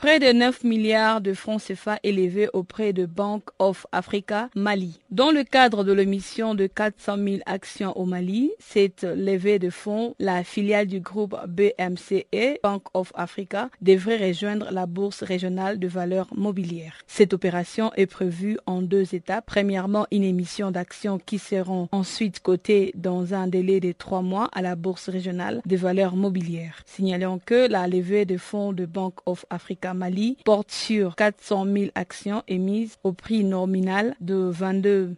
[0.00, 4.98] Près de 9 milliards de francs CFA élevés auprès de Bank of Africa Mali.
[5.10, 10.14] Dans le cadre de l'émission de 400 000 actions au Mali, cette levée de fonds,
[10.18, 16.28] la filiale du groupe BMCE, Bank of Africa, devrait rejoindre la bourse régionale de valeurs
[16.34, 16.94] mobilières.
[17.06, 19.44] Cette opération est prévue en deux étapes.
[19.44, 24.62] Premièrement, une émission d'actions qui seront ensuite cotées dans un délai de trois mois à
[24.62, 26.80] la bourse régionale de valeurs mobilières.
[26.86, 31.90] Signalons que la levée de fonds de Bank of Africa Mali porte sur 400 000
[31.94, 35.16] actions émises au prix nominal de 22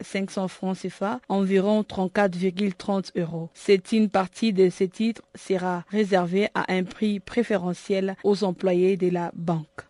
[0.00, 3.50] 500 francs CFA, environ 34,30 euros.
[3.54, 9.08] C'est une partie de ces titres sera réservée à un prix préférentiel aux employés de
[9.08, 9.86] la banque.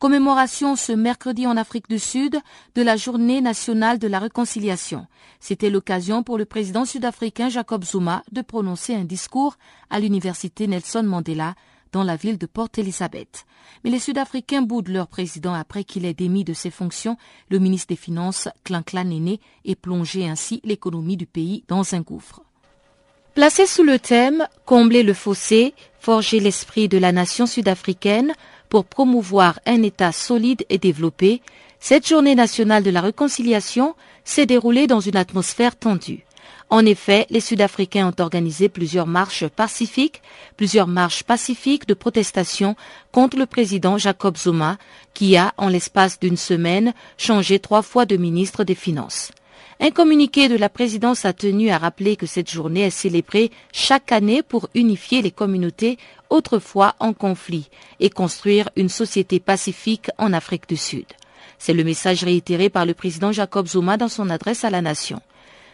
[0.00, 2.40] Commémoration ce mercredi en Afrique du Sud
[2.74, 5.06] de la journée nationale de la réconciliation.
[5.40, 9.56] C'était l'occasion pour le président sud-africain Jacob Zuma de prononcer un discours
[9.90, 11.54] à l'université Nelson Mandela
[11.92, 13.44] dans la ville de Port Elizabeth.
[13.84, 17.18] Mais les Sud-Africains boudent leur président après qu'il ait démis de ses fonctions
[17.50, 22.40] le ministre des Finances, Klein Néné, et plongé ainsi l'économie du pays dans un gouffre.
[23.34, 28.32] Placé sous le thème Combler le fossé, forger l'esprit de la nation sud-africaine
[28.70, 31.42] pour promouvoir un État solide et développé,
[31.80, 33.94] cette journée nationale de la réconciliation
[34.24, 36.24] s'est déroulée dans une atmosphère tendue.
[36.70, 40.22] En effet, les Sud-Africains ont organisé plusieurs marches pacifiques,
[40.56, 42.76] plusieurs marches pacifiques de protestation
[43.10, 44.78] contre le président Jacob Zuma,
[45.12, 49.32] qui a, en l'espace d'une semaine, changé trois fois de ministre des Finances.
[49.80, 54.12] Un communiqué de la présidence a tenu à rappeler que cette journée est célébrée chaque
[54.12, 55.98] année pour unifier les communautés
[56.30, 57.68] autrefois en conflit
[57.98, 61.06] et construire une société pacifique en Afrique du Sud.
[61.58, 65.20] C'est le message réitéré par le président Jacob Zuma dans son adresse à la nation.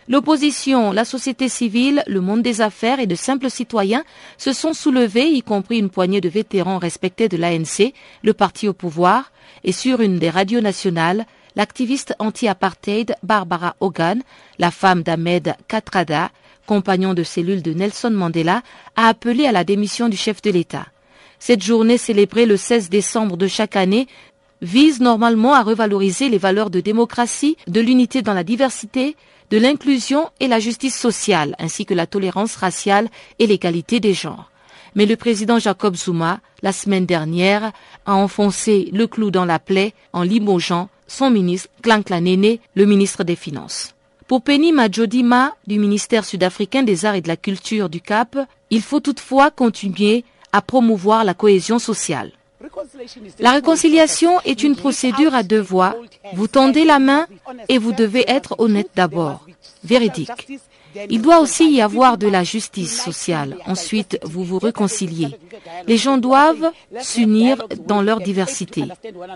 [0.09, 4.05] L'opposition, la société civile, le monde des affaires et de simples citoyens
[4.39, 7.93] se sont soulevés, y compris une poignée de vétérans respectés de l'ANC,
[8.23, 9.33] le parti au pouvoir,
[9.65, 11.27] et sur une des radios nationales,
[11.57, 14.23] l'activiste anti-apartheid Barbara Hogan,
[14.59, 16.31] la femme d'Ahmed Katrada,
[16.67, 18.63] compagnon de cellule de Nelson Mandela,
[18.97, 20.87] a appelé à la démission du chef de l'État.
[21.39, 24.07] Cette journée célébrée le 16 décembre de chaque année
[24.63, 29.17] vise normalement à revaloriser les valeurs de démocratie, de l'unité dans la diversité,
[29.51, 33.09] de l'inclusion et la justice sociale, ainsi que la tolérance raciale
[33.39, 34.51] et l'égalité des genres.
[34.95, 37.73] Mais le président Jacob Zuma, la semaine dernière,
[38.07, 43.37] a enfoncé le clou dans la plaie en limogeant son ministre Klanklanene, le ministre des
[43.37, 43.96] Finances.
[44.29, 48.37] Pour Penny Majodima du ministère sud-africain des Arts et de la Culture du Cap,
[48.71, 52.33] il faut toutefois continuer à promouvoir la cohésion sociale.
[53.39, 55.95] La réconciliation est une procédure à deux voies.
[56.33, 57.27] Vous tendez la main
[57.69, 59.47] et vous devez être honnête d'abord,
[59.85, 60.31] véridique.
[61.11, 63.57] Il doit aussi y avoir de la justice sociale.
[63.67, 65.29] Ensuite, vous vous réconciliez.
[65.87, 66.71] Les gens doivent
[67.01, 68.85] s'unir dans leur diversité.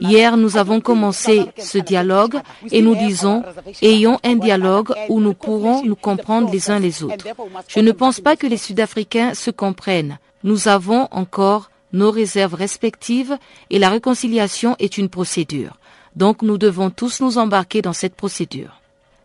[0.01, 2.41] Hier, nous avons commencé ce dialogue
[2.71, 3.43] et nous disons,
[3.83, 7.27] ayons un dialogue où nous pourrons nous comprendre les uns les autres.
[7.69, 10.19] Je ne pense pas que les Sud-Africains se comprennent.
[10.45, 13.37] Nous avons encore nos réserves respectives
[13.69, 15.77] et la réconciliation est une procédure.
[16.17, 18.80] Donc nous devons tous nous embarquer dans cette procédure.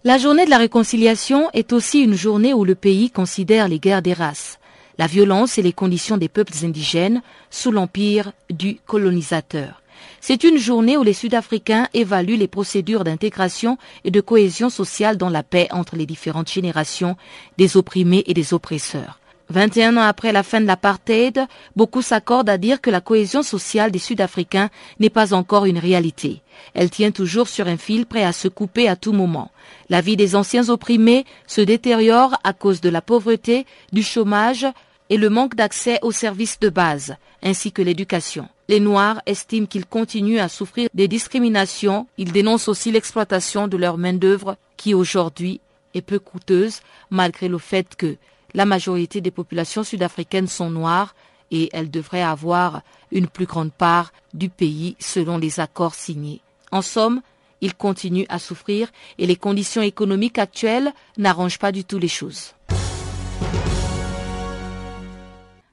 [0.06, 4.03] La journée de la réconciliation est aussi une journée où le pays considère les guerres
[4.03, 4.60] des races,
[4.99, 9.82] la violence et les conditions des peuples indigènes sous l'empire du colonisateur.
[10.22, 15.32] C'est une journée où les Sud-Africains évaluent les procédures d'intégration et de cohésion sociale dans
[15.32, 17.18] la paix entre les différentes générations
[17.58, 19.20] des opprimés et des oppresseurs.
[19.49, 23.91] 21 ans après la fin de l'apartheid, beaucoup s'accordent à dire que la cohésion sociale
[23.91, 24.69] des Sud-Africains
[24.99, 26.41] n'est pas encore une réalité.
[26.73, 29.51] Elle tient toujours sur un fil prêt à se couper à tout moment.
[29.89, 34.65] La vie des anciens opprimés se détériore à cause de la pauvreté, du chômage
[35.09, 38.47] et le manque d'accès aux services de base, ainsi que l'éducation.
[38.67, 42.07] Les Noirs estiment qu'ils continuent à souffrir des discriminations.
[42.17, 45.61] Ils dénoncent aussi l'exploitation de leur main-d'œuvre qui aujourd'hui
[45.93, 46.79] est peu coûteuse,
[47.11, 48.17] malgré le fait que
[48.56, 51.14] la majorité des populations sud-africaines sont noires
[51.51, 52.82] et elles devraient avoir
[53.12, 56.41] une plus grande part du pays selon les accords signés.
[56.72, 57.22] En somme,
[57.62, 62.53] ils continuent à souffrir et les conditions économiques actuelles n'arrangent pas du tout les choses.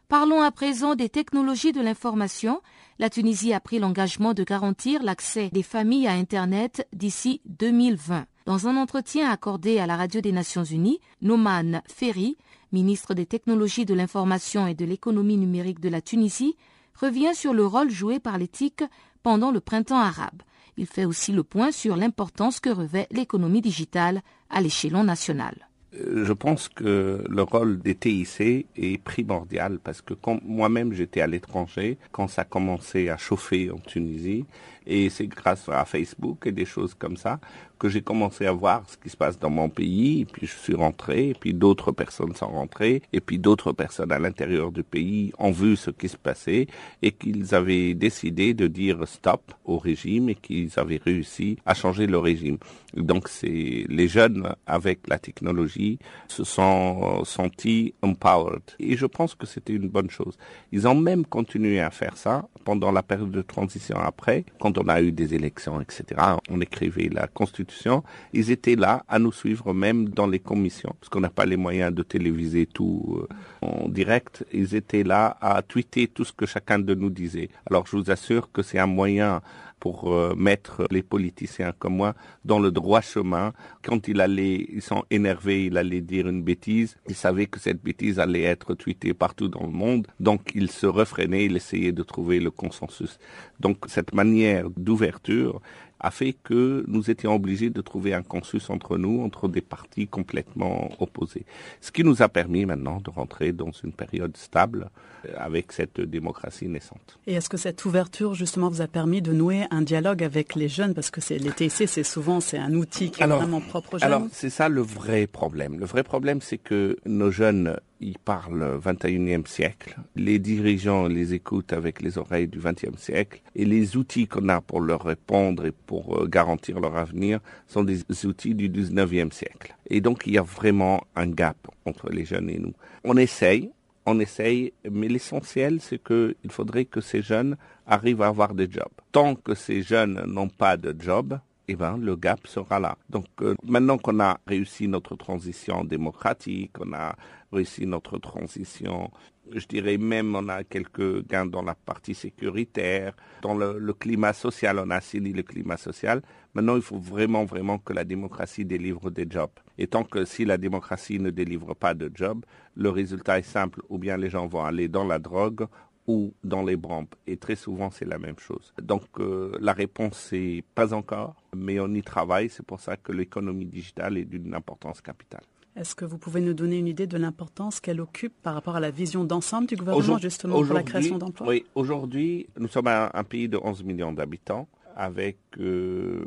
[0.09, 2.61] Parlons à présent des technologies de l'information.
[2.99, 8.27] La Tunisie a pris l'engagement de garantir l'accès des familles à Internet d'ici 2020.
[8.45, 12.37] Dans un entretien accordé à la radio des Nations Unies, Noman Ferry,
[12.73, 16.57] ministre des Technologies de l'Information et de l'Économie numérique de la Tunisie,
[17.01, 18.85] revient sur le rôle joué par l'éthique
[19.23, 20.43] pendant le printemps arabe.
[20.77, 25.69] Il fait aussi le point sur l'importance que revêt l'économie digitale à l'échelon national.
[25.95, 31.27] Euh, je pense que le rôle des TIC est primordial parce que moi-même j'étais à
[31.27, 34.47] l'étranger, quand ça commençait à chauffer en Tunisie,
[34.87, 37.41] et c'est grâce à Facebook et des choses comme ça
[37.83, 40.57] que j'ai commencé à voir ce qui se passe dans mon pays, et puis je
[40.57, 44.85] suis rentré, et puis d'autres personnes sont rentrées, et puis d'autres personnes à l'intérieur du
[44.85, 46.69] pays ont vu ce qui se passait,
[47.03, 52.07] et qu'ils avaient décidé de dire stop au régime, et qu'ils avaient réussi à changer
[52.07, 52.59] le régime.
[52.95, 59.45] Donc c'est les jeunes avec la technologie se sont sentis empowered, et je pense que
[59.45, 60.39] c'était une bonne chose.
[60.71, 63.99] Ils ont même continué à faire ça pendant la période de transition.
[63.99, 64.45] Après,
[64.79, 66.21] on a eu des élections, etc.
[66.49, 68.03] On écrivait la constitution
[68.33, 71.57] ils étaient là à nous suivre même dans les commissions, parce qu'on n'a pas les
[71.57, 74.45] moyens de téléviser tout euh, en direct.
[74.53, 77.51] Ils étaient là à tweeter tout ce que chacun de nous disait.
[77.69, 79.43] Alors je vous assure que c'est un moyen
[79.83, 82.15] pour euh, mettre les politiciens comme moi
[82.45, 83.53] dans le droit chemin.
[83.83, 86.97] Quand il allait, ils sont énervés, il allait dire une bêtise.
[87.09, 90.07] Il savait que cette bêtise allait être tweetée partout dans le monde.
[90.21, 93.19] Donc, il se refrénait, il essayait de trouver le consensus.
[93.59, 95.61] Donc, cette manière d'ouverture,
[96.03, 100.09] a fait que nous étions obligés de trouver un consensus entre nous, entre des partis
[100.09, 101.47] complètement opposés.
[101.81, 104.91] Ce qui nous a permis maintenant de rentrer dans une période stable
[105.27, 107.19] euh, avec cette démocratie naissante.
[107.27, 110.69] Et est-ce que cette ouverture justement vous a permis de nouer un dialogue avec les
[110.69, 110.95] jeunes?
[110.95, 113.99] Parce que c'est les TIC, c'est souvent c'est un outil qui est vraiment propre aux
[113.99, 114.13] jeunes.
[114.13, 115.79] Alors c'est ça le vrai problème.
[115.79, 119.97] Le vrai problème c'est que nos jeunes ils parlent 21e siècle.
[120.17, 124.61] Les dirigeants les écoutent avec les oreilles du 20e siècle et les outils qu'on a
[124.61, 129.75] pour leur répondre et pour euh, garantir leur avenir sont des outils du 19e siècle.
[129.89, 132.75] Et donc il y a vraiment un gap entre les jeunes et nous.
[133.05, 133.71] On essaye,
[134.07, 138.93] on essaye, mais l'essentiel c'est qu'il faudrait que ces jeunes arrivent à avoir des jobs.
[139.13, 141.39] Tant que ces jeunes n'ont pas de job,
[141.69, 142.97] eh ben, le gap sera là.
[143.09, 147.15] Donc euh, maintenant qu'on a réussi notre transition démocratique, on a
[147.53, 149.11] réussi notre transition,
[149.55, 154.79] je dirais même on a quelques gains dans la partie sécuritaire, dans le, climat social,
[154.79, 156.23] on a assaini le climat social.
[156.55, 159.51] Maintenant, il faut vraiment, vraiment que la démocratie délivre des jobs.
[159.79, 162.45] Et tant que si la démocratie ne délivre pas de jobs,
[162.75, 165.67] le résultat est simple, ou bien les gens vont aller dans la drogue,
[166.13, 167.15] ou dans les brompes.
[167.27, 168.73] Et très souvent, c'est la même chose.
[168.83, 172.49] Donc, euh, la réponse, c'est pas encore, mais on y travaille.
[172.51, 175.45] C'est pour ça que l'économie digitale est d'une importance capitale.
[175.75, 178.81] Est-ce que vous pouvez nous donner une idée de l'importance qu'elle occupe par rapport à
[178.81, 181.49] la vision d'ensemble du gouvernement, justement, pour la création d'emplois?
[181.49, 186.25] Oui, aujourd'hui, nous sommes un, un, pays de 11 millions d'habitants avec euh,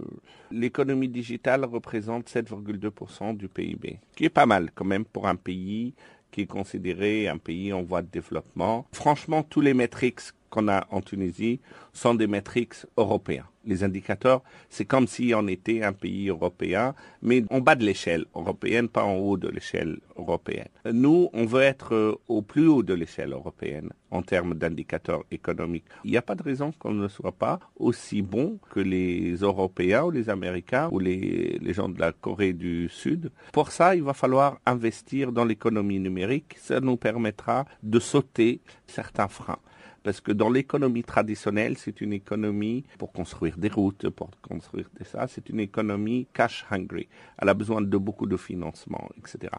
[0.52, 5.94] l'économie digitale représente 7,2% du PIB, qui est pas mal quand même pour un pays
[6.36, 8.86] qui est considéré un pays en voie de développement.
[8.92, 10.20] Franchement, tous les métriques
[10.56, 11.60] qu'on a en Tunisie
[11.92, 13.46] sont des métriques européens.
[13.66, 18.26] Les indicateurs, c'est comme si on était un pays européen, mais en bas de l'échelle
[18.36, 20.68] européenne, pas en haut de l'échelle européenne.
[20.86, 25.86] Nous, on veut être au plus haut de l'échelle européenne en termes d'indicateurs économiques.
[26.04, 30.04] Il n'y a pas de raison qu'on ne soit pas aussi bon que les Européens
[30.04, 33.32] ou les Américains ou les, les gens de la Corée du Sud.
[33.52, 36.56] Pour ça, il va falloir investir dans l'économie numérique.
[36.58, 39.60] Ça nous permettra de sauter certains freins
[40.04, 45.06] parce que dans l'économie traditionnelle, c'est une économie pour construire des routes, pour construire des
[45.06, 47.08] ça, c'est une économie cash hungry.
[47.38, 49.52] Elle a besoin de beaucoup de financement, etc.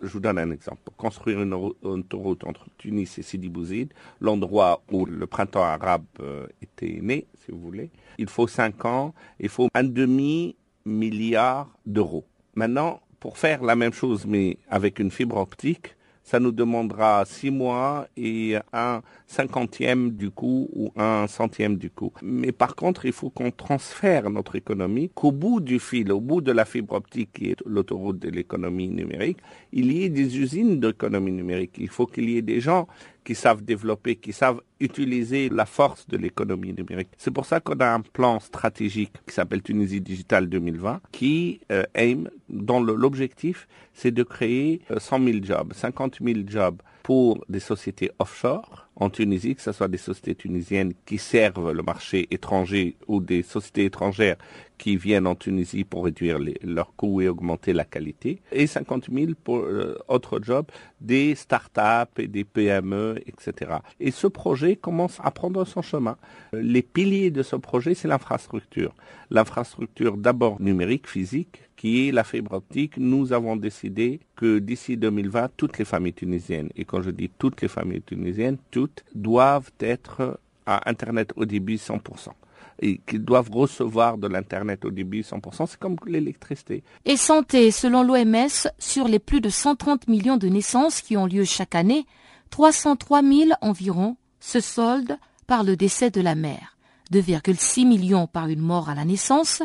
[0.00, 0.78] Je vous donne un exemple.
[0.84, 6.46] Pour construire une, autoroute entre Tunis et Sidi Bouzid, l'endroit où le printemps arabe euh,
[6.62, 12.24] était né, si vous voulez, il faut cinq ans, il faut un demi milliard d'euros.
[12.54, 17.50] Maintenant, pour faire la même chose, mais avec une fibre optique, ça nous demandera six
[17.50, 22.12] mois et un cinquantième du coût ou un centième du coût.
[22.22, 26.40] Mais par contre, il faut qu'on transfère notre économie, qu'au bout du fil, au bout
[26.40, 29.38] de la fibre optique qui est l'autoroute de l'économie numérique,
[29.72, 31.76] il y ait des usines d'économie numérique.
[31.78, 32.86] Il faut qu'il y ait des gens
[33.24, 37.08] qui savent développer, qui savent utiliser la force de l'économie numérique.
[37.16, 41.84] C'est pour ça qu'on a un plan stratégique qui s'appelle Tunisie Digital 2020, qui euh,
[42.48, 48.89] dont l'objectif, c'est de créer 100 000 jobs, 50 000 jobs pour des sociétés offshore
[48.96, 53.42] en Tunisie, que ce soit des sociétés tunisiennes qui servent le marché étranger ou des
[53.42, 54.36] sociétés étrangères
[54.80, 59.32] qui viennent en Tunisie pour réduire leurs coûts et augmenter la qualité, et 50 000
[59.44, 60.66] pour euh, autres jobs,
[61.02, 63.72] des start-up et des PME, etc.
[64.00, 66.16] Et ce projet commence à prendre son chemin.
[66.54, 68.94] Les piliers de ce projet, c'est l'infrastructure.
[69.30, 72.96] L'infrastructure d'abord numérique, physique, qui est la fibre optique.
[72.96, 77.60] Nous avons décidé que d'ici 2020, toutes les familles tunisiennes, et quand je dis toutes
[77.60, 78.56] les familles tunisiennes,
[79.14, 82.30] doivent être à Internet au débit 100%
[82.82, 86.82] et qu'ils doivent recevoir de l'Internet au débit 100%, c'est comme l'électricité.
[87.04, 91.44] Et santé, selon l'OMS, sur les plus de 130 millions de naissances qui ont lieu
[91.44, 92.06] chaque année,
[92.50, 96.78] 303 000 environ se soldent par le décès de la mère,
[97.12, 99.62] 2,6 millions par une mort à la naissance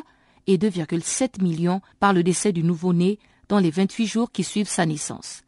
[0.48, 4.86] et 2,7 millions par le décès du nouveau-né dans les 28 jours qui suivent sa
[4.86, 5.45] naissance.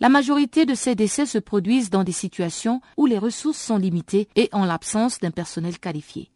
[0.00, 4.28] La majorité de ces décès se produisent dans des situations où les ressources sont limitées
[4.36, 6.30] et en l'absence d'un personnel qualifié.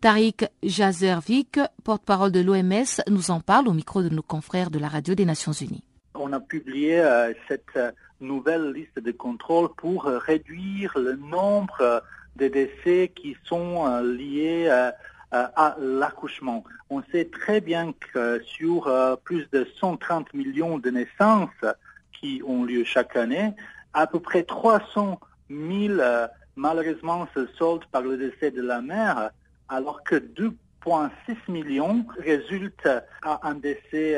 [0.00, 4.88] Tariq Jazervik, porte-parole de l'OMS, nous en parle au micro de nos confrères de la
[4.88, 5.84] radio des Nations Unies.
[6.14, 7.78] On a publié euh, cette
[8.20, 12.02] nouvelle liste de contrôle pour réduire le nombre
[12.34, 14.68] de décès qui sont liés
[15.30, 16.64] à l'accouchement.
[16.90, 18.90] On sait très bien que sur
[19.24, 21.50] plus de 130 millions de naissances
[22.46, 23.52] ont lieu chaque année,
[23.92, 25.20] à peu près 300
[25.50, 26.00] 000
[26.56, 29.30] malheureusement se soldent par le décès de la mère,
[29.68, 31.08] alors que 2,6
[31.48, 32.88] millions résultent
[33.22, 34.16] à un décès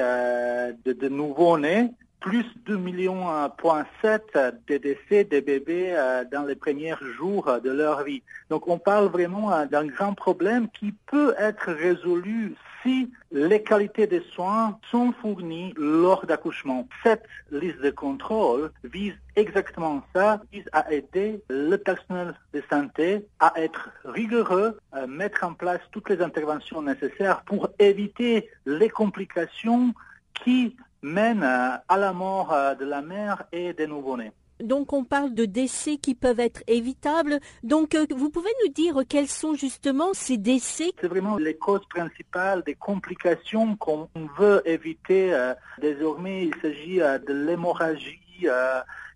[0.84, 1.90] de, de nouveau-nés
[2.26, 8.22] plus 2 millions de décès des bébés euh, dans les premiers jours de leur vie.
[8.50, 12.56] Donc on parle vraiment euh, d'un grand problème qui peut être résolu
[12.86, 16.86] si les qualités des soins sont fournies lors d'accouchement.
[17.02, 23.52] Cette liste de contrôle vise exactement ça, vise à aider le personnel de santé à
[23.56, 29.92] être rigoureux, à mettre en place toutes les interventions nécessaires pour éviter les complications
[30.44, 34.32] qui mène euh, à la mort de la mère et des nouveau-nés.
[34.60, 37.40] Donc on parle de décès qui peuvent être évitables.
[37.62, 41.86] Donc euh, vous pouvez nous dire quels sont justement ces décès C'est vraiment les causes
[41.88, 45.32] principales des complications qu'on veut éviter.
[45.80, 48.46] désormais, il s'agit de l'hémorragie,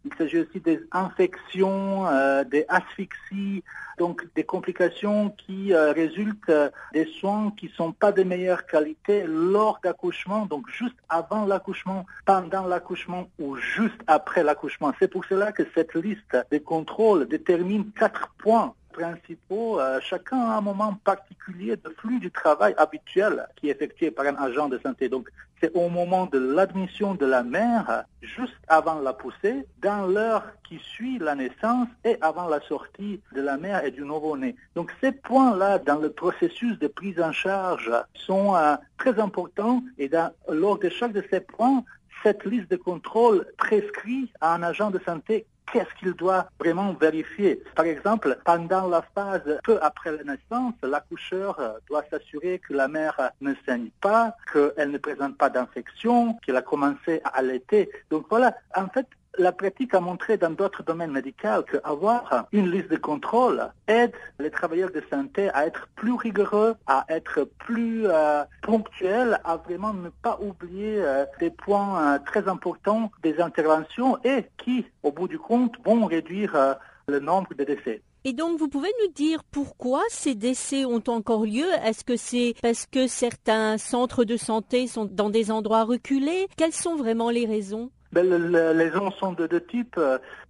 [0.05, 2.07] il s'agit aussi des infections,
[2.51, 3.63] des asphyxies,
[4.01, 8.65] donc des complications qui euh, résultent euh, des soins qui ne sont pas de meilleure
[8.65, 14.91] qualité lors d'accouchement, donc juste avant l'accouchement, pendant l'accouchement ou juste après l'accouchement.
[14.99, 20.59] C'est pour cela que cette liste de contrôles détermine quatre points principaux, euh, chacun a
[20.59, 24.79] un moment particulier de flux du travail habituel qui est effectué par un agent de
[24.79, 25.09] santé.
[25.09, 25.29] Donc,
[25.61, 30.79] c'est au moment de l'admission de la mère, juste avant la poussée, dans l'heure qui
[30.79, 34.57] suit la naissance et avant la sortie de la mère et du nouveau-né.
[34.75, 40.11] Donc, ces points-là dans le processus de prise en charge sont euh, très importants et
[40.49, 41.85] lors de chaque de ces points,
[42.23, 47.63] cette liste de contrôle prescrit à un agent de santé qu'est-ce qu'il doit vraiment vérifier.
[47.75, 53.31] Par exemple, pendant la phase peu après la naissance, l'accoucheur doit s'assurer que la mère
[53.41, 57.91] ne saigne pas, qu'elle ne présente pas d'infection, qu'elle a commencé à allaiter.
[58.11, 59.07] Donc voilà, en fait,
[59.39, 64.51] la pratique a montré dans d'autres domaines médicaux qu'avoir une liste de contrôle aide les
[64.51, 70.09] travailleurs de santé à être plus rigoureux, à être plus euh, ponctuels, à vraiment ne
[70.09, 75.39] pas oublier euh, des points euh, très importants des interventions et qui, au bout du
[75.39, 76.77] compte, vont réduire
[77.07, 78.03] le nombre de décès.
[78.25, 81.67] Et donc, vous pouvez nous dire pourquoi ces décès ont encore lieu?
[81.85, 86.47] Est-ce que c'est parce que certains centres de santé sont dans des endroits reculés?
[86.57, 87.91] Quelles sont vraiment les raisons?
[88.13, 90.01] Les raisons sont de deux types.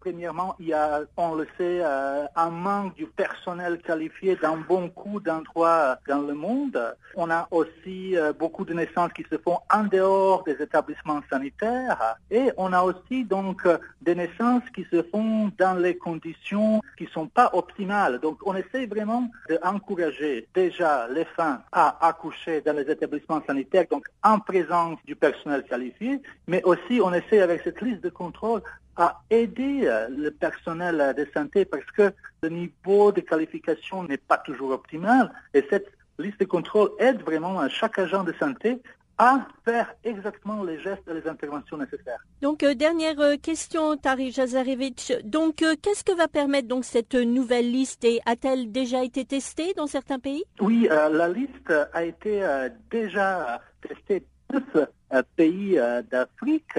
[0.00, 5.20] Premièrement, il y a, on le sait, euh, un manque du personnel qualifié dans beaucoup
[5.20, 6.96] d'endroits dans le monde.
[7.16, 12.16] On a aussi euh, beaucoup de naissances qui se font en dehors des établissements sanitaires.
[12.30, 13.68] Et on a aussi donc
[14.00, 18.20] des naissances qui se font dans les conditions qui ne sont pas optimales.
[18.20, 24.06] Donc on essaie vraiment d'encourager déjà les femmes à accoucher dans les établissements sanitaires, donc
[24.22, 28.62] en présence du personnel qualifié, mais aussi on essaie avec cette liste de contrôle
[28.96, 34.38] à aider euh, le personnel de santé parce que le niveau de qualification n'est pas
[34.38, 38.80] toujours optimal et cette liste de contrôle aide vraiment chaque agent de santé
[39.16, 42.24] à faire exactement les gestes et les interventions nécessaires.
[42.40, 45.12] Donc, euh, dernière euh, question, Tari Jazarevich.
[45.24, 49.86] Donc, qu'est-ce que va permettre donc cette nouvelle liste et a-t-elle déjà été testée dans
[49.86, 50.42] certains pays?
[50.59, 52.42] Oui, la liste a été
[52.90, 54.88] déjà testée dans neuf
[55.36, 55.78] pays
[56.11, 56.78] d'Afrique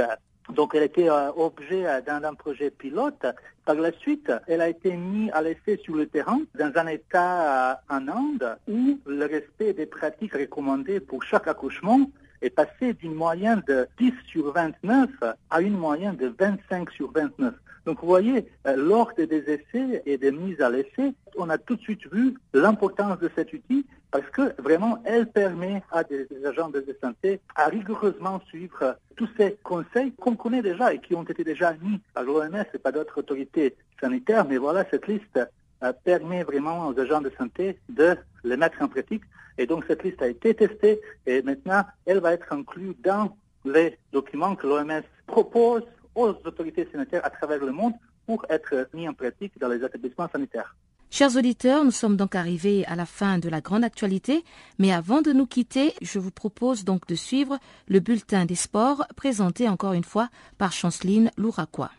[0.49, 3.25] donc elle était euh, objet euh, d'un projet pilote.
[3.65, 7.71] Par la suite, elle a été mise à l'essai sur le terrain dans un État
[7.71, 12.09] euh, en Inde où le respect des pratiques recommandées pour chaque accouchement
[12.41, 15.09] est passé d'une moyenne de 10 sur 29
[15.49, 17.53] à une moyenne de 25 sur 29.
[17.85, 21.81] Donc vous voyez, lors des essais et des mises à l'essai, on a tout de
[21.81, 26.85] suite vu l'importance de cet outil parce que vraiment, elle permet à des, agents de
[27.01, 31.73] santé à rigoureusement suivre tous ces conseils qu'on connaît déjà et qui ont été déjà
[31.81, 34.45] mis par l'OMS et par d'autres autorités sanitaires.
[34.45, 35.39] Mais voilà, cette liste
[35.83, 39.23] euh, permet vraiment aux agents de santé de les mettre en pratique.
[39.57, 43.97] Et donc, cette liste a été testée et maintenant, elle va être inclue dans les
[44.11, 45.83] documents que l'OMS propose
[46.15, 47.93] aux autorités sanitaires à travers le monde
[48.25, 50.75] pour être mis en pratique dans les établissements sanitaires.
[51.13, 54.45] Chers auditeurs, nous sommes donc arrivés à la fin de la grande actualité,
[54.79, 57.59] mais avant de nous quitter, je vous propose donc de suivre
[57.89, 61.91] le bulletin des sports présenté encore une fois par Chanceline Louraquois.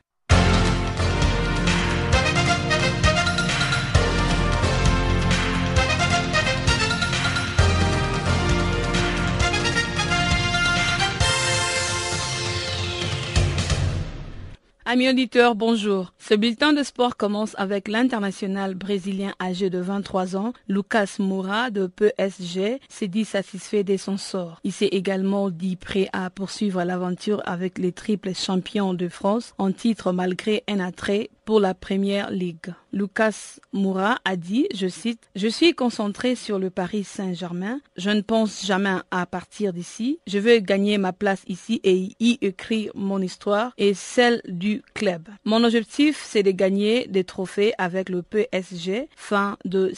[14.93, 16.12] Amis auditeurs, bonjour.
[16.24, 21.88] Ce bulletin de sport commence avec l'international brésilien âgé de 23 ans, Lucas Moura de
[21.88, 24.60] PSG, s'est dit satisfait de son sort.
[24.62, 29.72] Il s'est également dit prêt à poursuivre l'aventure avec les triples champions de France en
[29.72, 32.72] titre malgré un attrait pour la première ligue.
[32.92, 37.80] Lucas Moura a dit, je cite, Je suis concentré sur le Paris Saint-Germain.
[37.96, 40.20] Je ne pense jamais à partir d'ici.
[40.26, 45.28] Je veux gagner ma place ici et y écrire mon histoire et celle du club.
[45.44, 49.08] Mon objectif, c'est de gagner des trophées avec le PSG.
[49.16, 49.92] Fin de.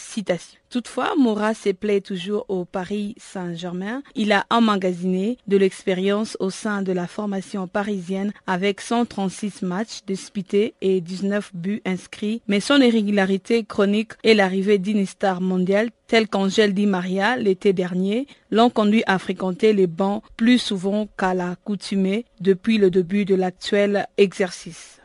[0.70, 4.02] Toutefois, Moura se plaît toujours au Paris Saint-Germain.
[4.16, 10.74] Il a emmagasiné de l'expérience au sein de la formation parisienne avec 136 matchs disputés
[10.80, 16.74] et 19 buts inscrits, mais son irrégularité chronique et l'arrivée d'une star mondiale telle qu'Angèle
[16.74, 22.78] Di Maria l'été dernier l'ont conduit à fréquenter les bancs plus souvent qu'à l'accoutumée depuis
[22.78, 25.00] le début de l'actuel exercice.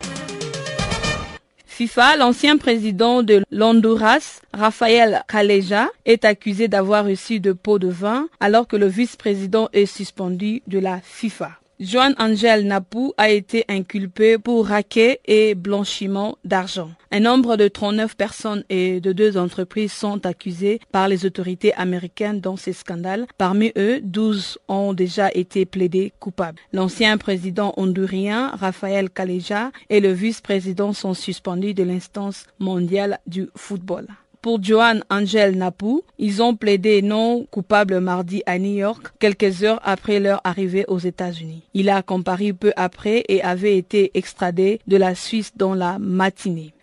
[1.80, 8.27] FIFA, l'ancien président de l'Honduras, Rafael Caleja, est accusé d'avoir reçu de pots de vin
[8.41, 11.51] alors que le vice-président est suspendu de la FIFA.
[11.80, 16.91] Joan Angel Napu a été inculpé pour raquet et blanchiment d'argent.
[17.11, 22.41] Un nombre de 39 personnes et de deux entreprises sont accusées par les autorités américaines
[22.41, 23.27] dans ces scandales.
[23.38, 26.59] Parmi eux, 12 ont déjà été plaidés coupables.
[26.73, 34.05] L'ancien président hondurien, Rafael Caleja, et le vice-président sont suspendus de l'instance mondiale du football.
[34.42, 39.82] Pour Joan Angel Napu, ils ont plaidé non coupable mardi à New York, quelques heures
[39.84, 41.64] après leur arrivée aux États-Unis.
[41.74, 46.74] Il a comparu peu après et avait été extradé de la Suisse dans la matinée.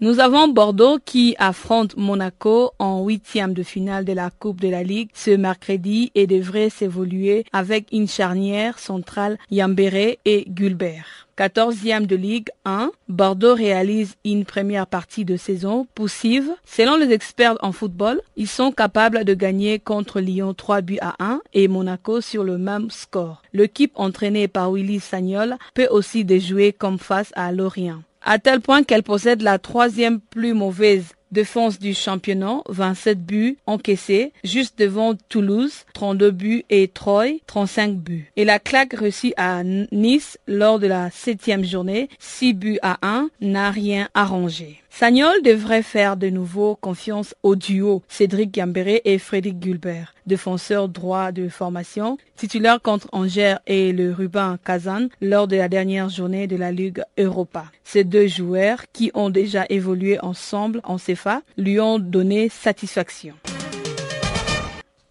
[0.00, 4.82] Nous avons Bordeaux qui affronte Monaco en huitième de finale de la Coupe de la
[4.82, 11.23] Ligue ce mercredi et devrait s'évoluer avec une charnière centrale Yambéré et Gulbert.
[11.36, 16.50] 14e de Ligue 1, Bordeaux réalise une première partie de saison poussive.
[16.64, 21.14] Selon les experts en football, ils sont capables de gagner contre Lyon 3 buts à
[21.18, 23.42] 1 et Monaco sur le même score.
[23.52, 28.82] L'équipe entraînée par Willy Sagnol peut aussi déjouer comme face à Lorient à tel point
[28.82, 35.84] qu'elle possède la troisième plus mauvaise défense du championnat, 27 buts encaissés, juste devant Toulouse,
[35.94, 38.30] 32 buts et Troyes, 35 buts.
[38.36, 43.30] Et la claque reçue à Nice lors de la septième journée, 6 buts à 1,
[43.40, 44.83] n'a rien arrangé.
[44.96, 51.32] Sagnol devrait faire de nouveau confiance au duo Cédric Gambéré et Frédéric Gulbert, défenseurs droit
[51.32, 56.54] de formation, titulaires contre Angers et le Ruben Kazan lors de la dernière journée de
[56.54, 57.64] la Ligue Europa.
[57.82, 63.34] Ces deux joueurs, qui ont déjà évolué ensemble en CFA, lui ont donné satisfaction.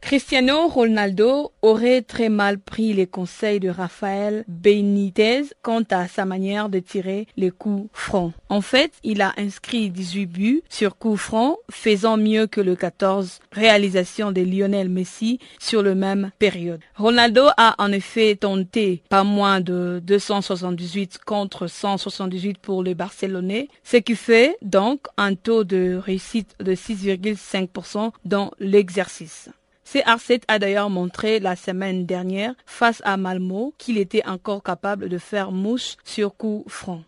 [0.04, 6.68] Cristiano Ronaldo aurait très mal pris les conseils de Rafael Benitez quant à sa manière
[6.68, 8.34] de tirer les coups francs.
[8.49, 13.39] En fait, il a inscrit 18 buts sur coups francs, faisant mieux que le 14
[13.54, 16.82] réalisation de Lionel Messi sur le même période.
[16.97, 23.97] Ronaldo a en effet tenté pas moins de 278 contre 178 pour le Barcelonais, ce
[23.97, 29.49] qui fait donc un taux de réussite de 6,5% dans l'exercice.
[29.86, 35.17] CR7 a d'ailleurs montré la semaine dernière face à Malmo qu'il était encore capable de
[35.17, 37.01] faire mouche sur coup franc.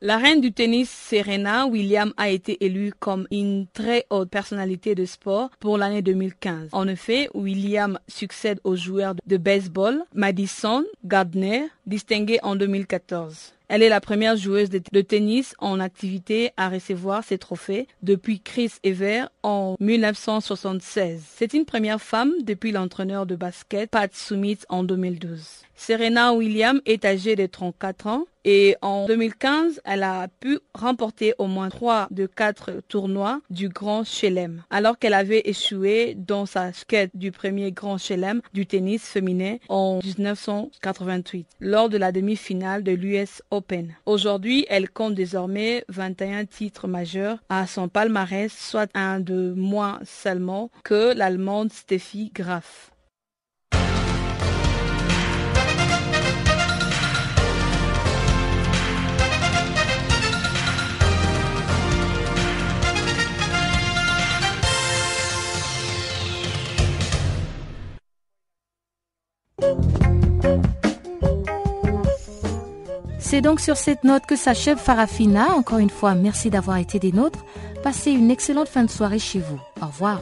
[0.00, 5.06] La reine du tennis Serena Williams a été élue comme une très haute personnalité de
[5.06, 6.68] sport pour l'année 2015.
[6.72, 13.54] En effet, Williams succède au joueur de baseball Madison Gardner, distingué en 2014.
[13.74, 18.70] Elle est la première joueuse de, tennis en activité à recevoir ces trophées depuis Chris
[18.84, 21.24] Evert en 1976.
[21.34, 25.64] C'est une première femme depuis l'entraîneur de basket Pat Sumit en 2012.
[25.74, 31.46] Serena Williams est âgée de 34 ans et en 2015, elle a pu remporter au
[31.46, 37.10] moins trois de quatre tournois du Grand Chelem, alors qu'elle avait échoué dans sa quête
[37.14, 43.42] du premier Grand Chelem du tennis féminin en 1988, lors de la demi-finale de l'US
[43.50, 43.63] Open.
[44.06, 50.70] Aujourd'hui, elle compte désormais 21 titres majeurs à son palmarès, soit un de moins seulement
[50.82, 52.90] que l'Allemande Steffi Graf.
[73.24, 75.54] C'est donc sur cette note que s'achève Farafina.
[75.54, 77.42] Encore une fois, merci d'avoir été des nôtres.
[77.82, 79.58] Passez une excellente fin de soirée chez vous.
[79.80, 80.20] Au revoir.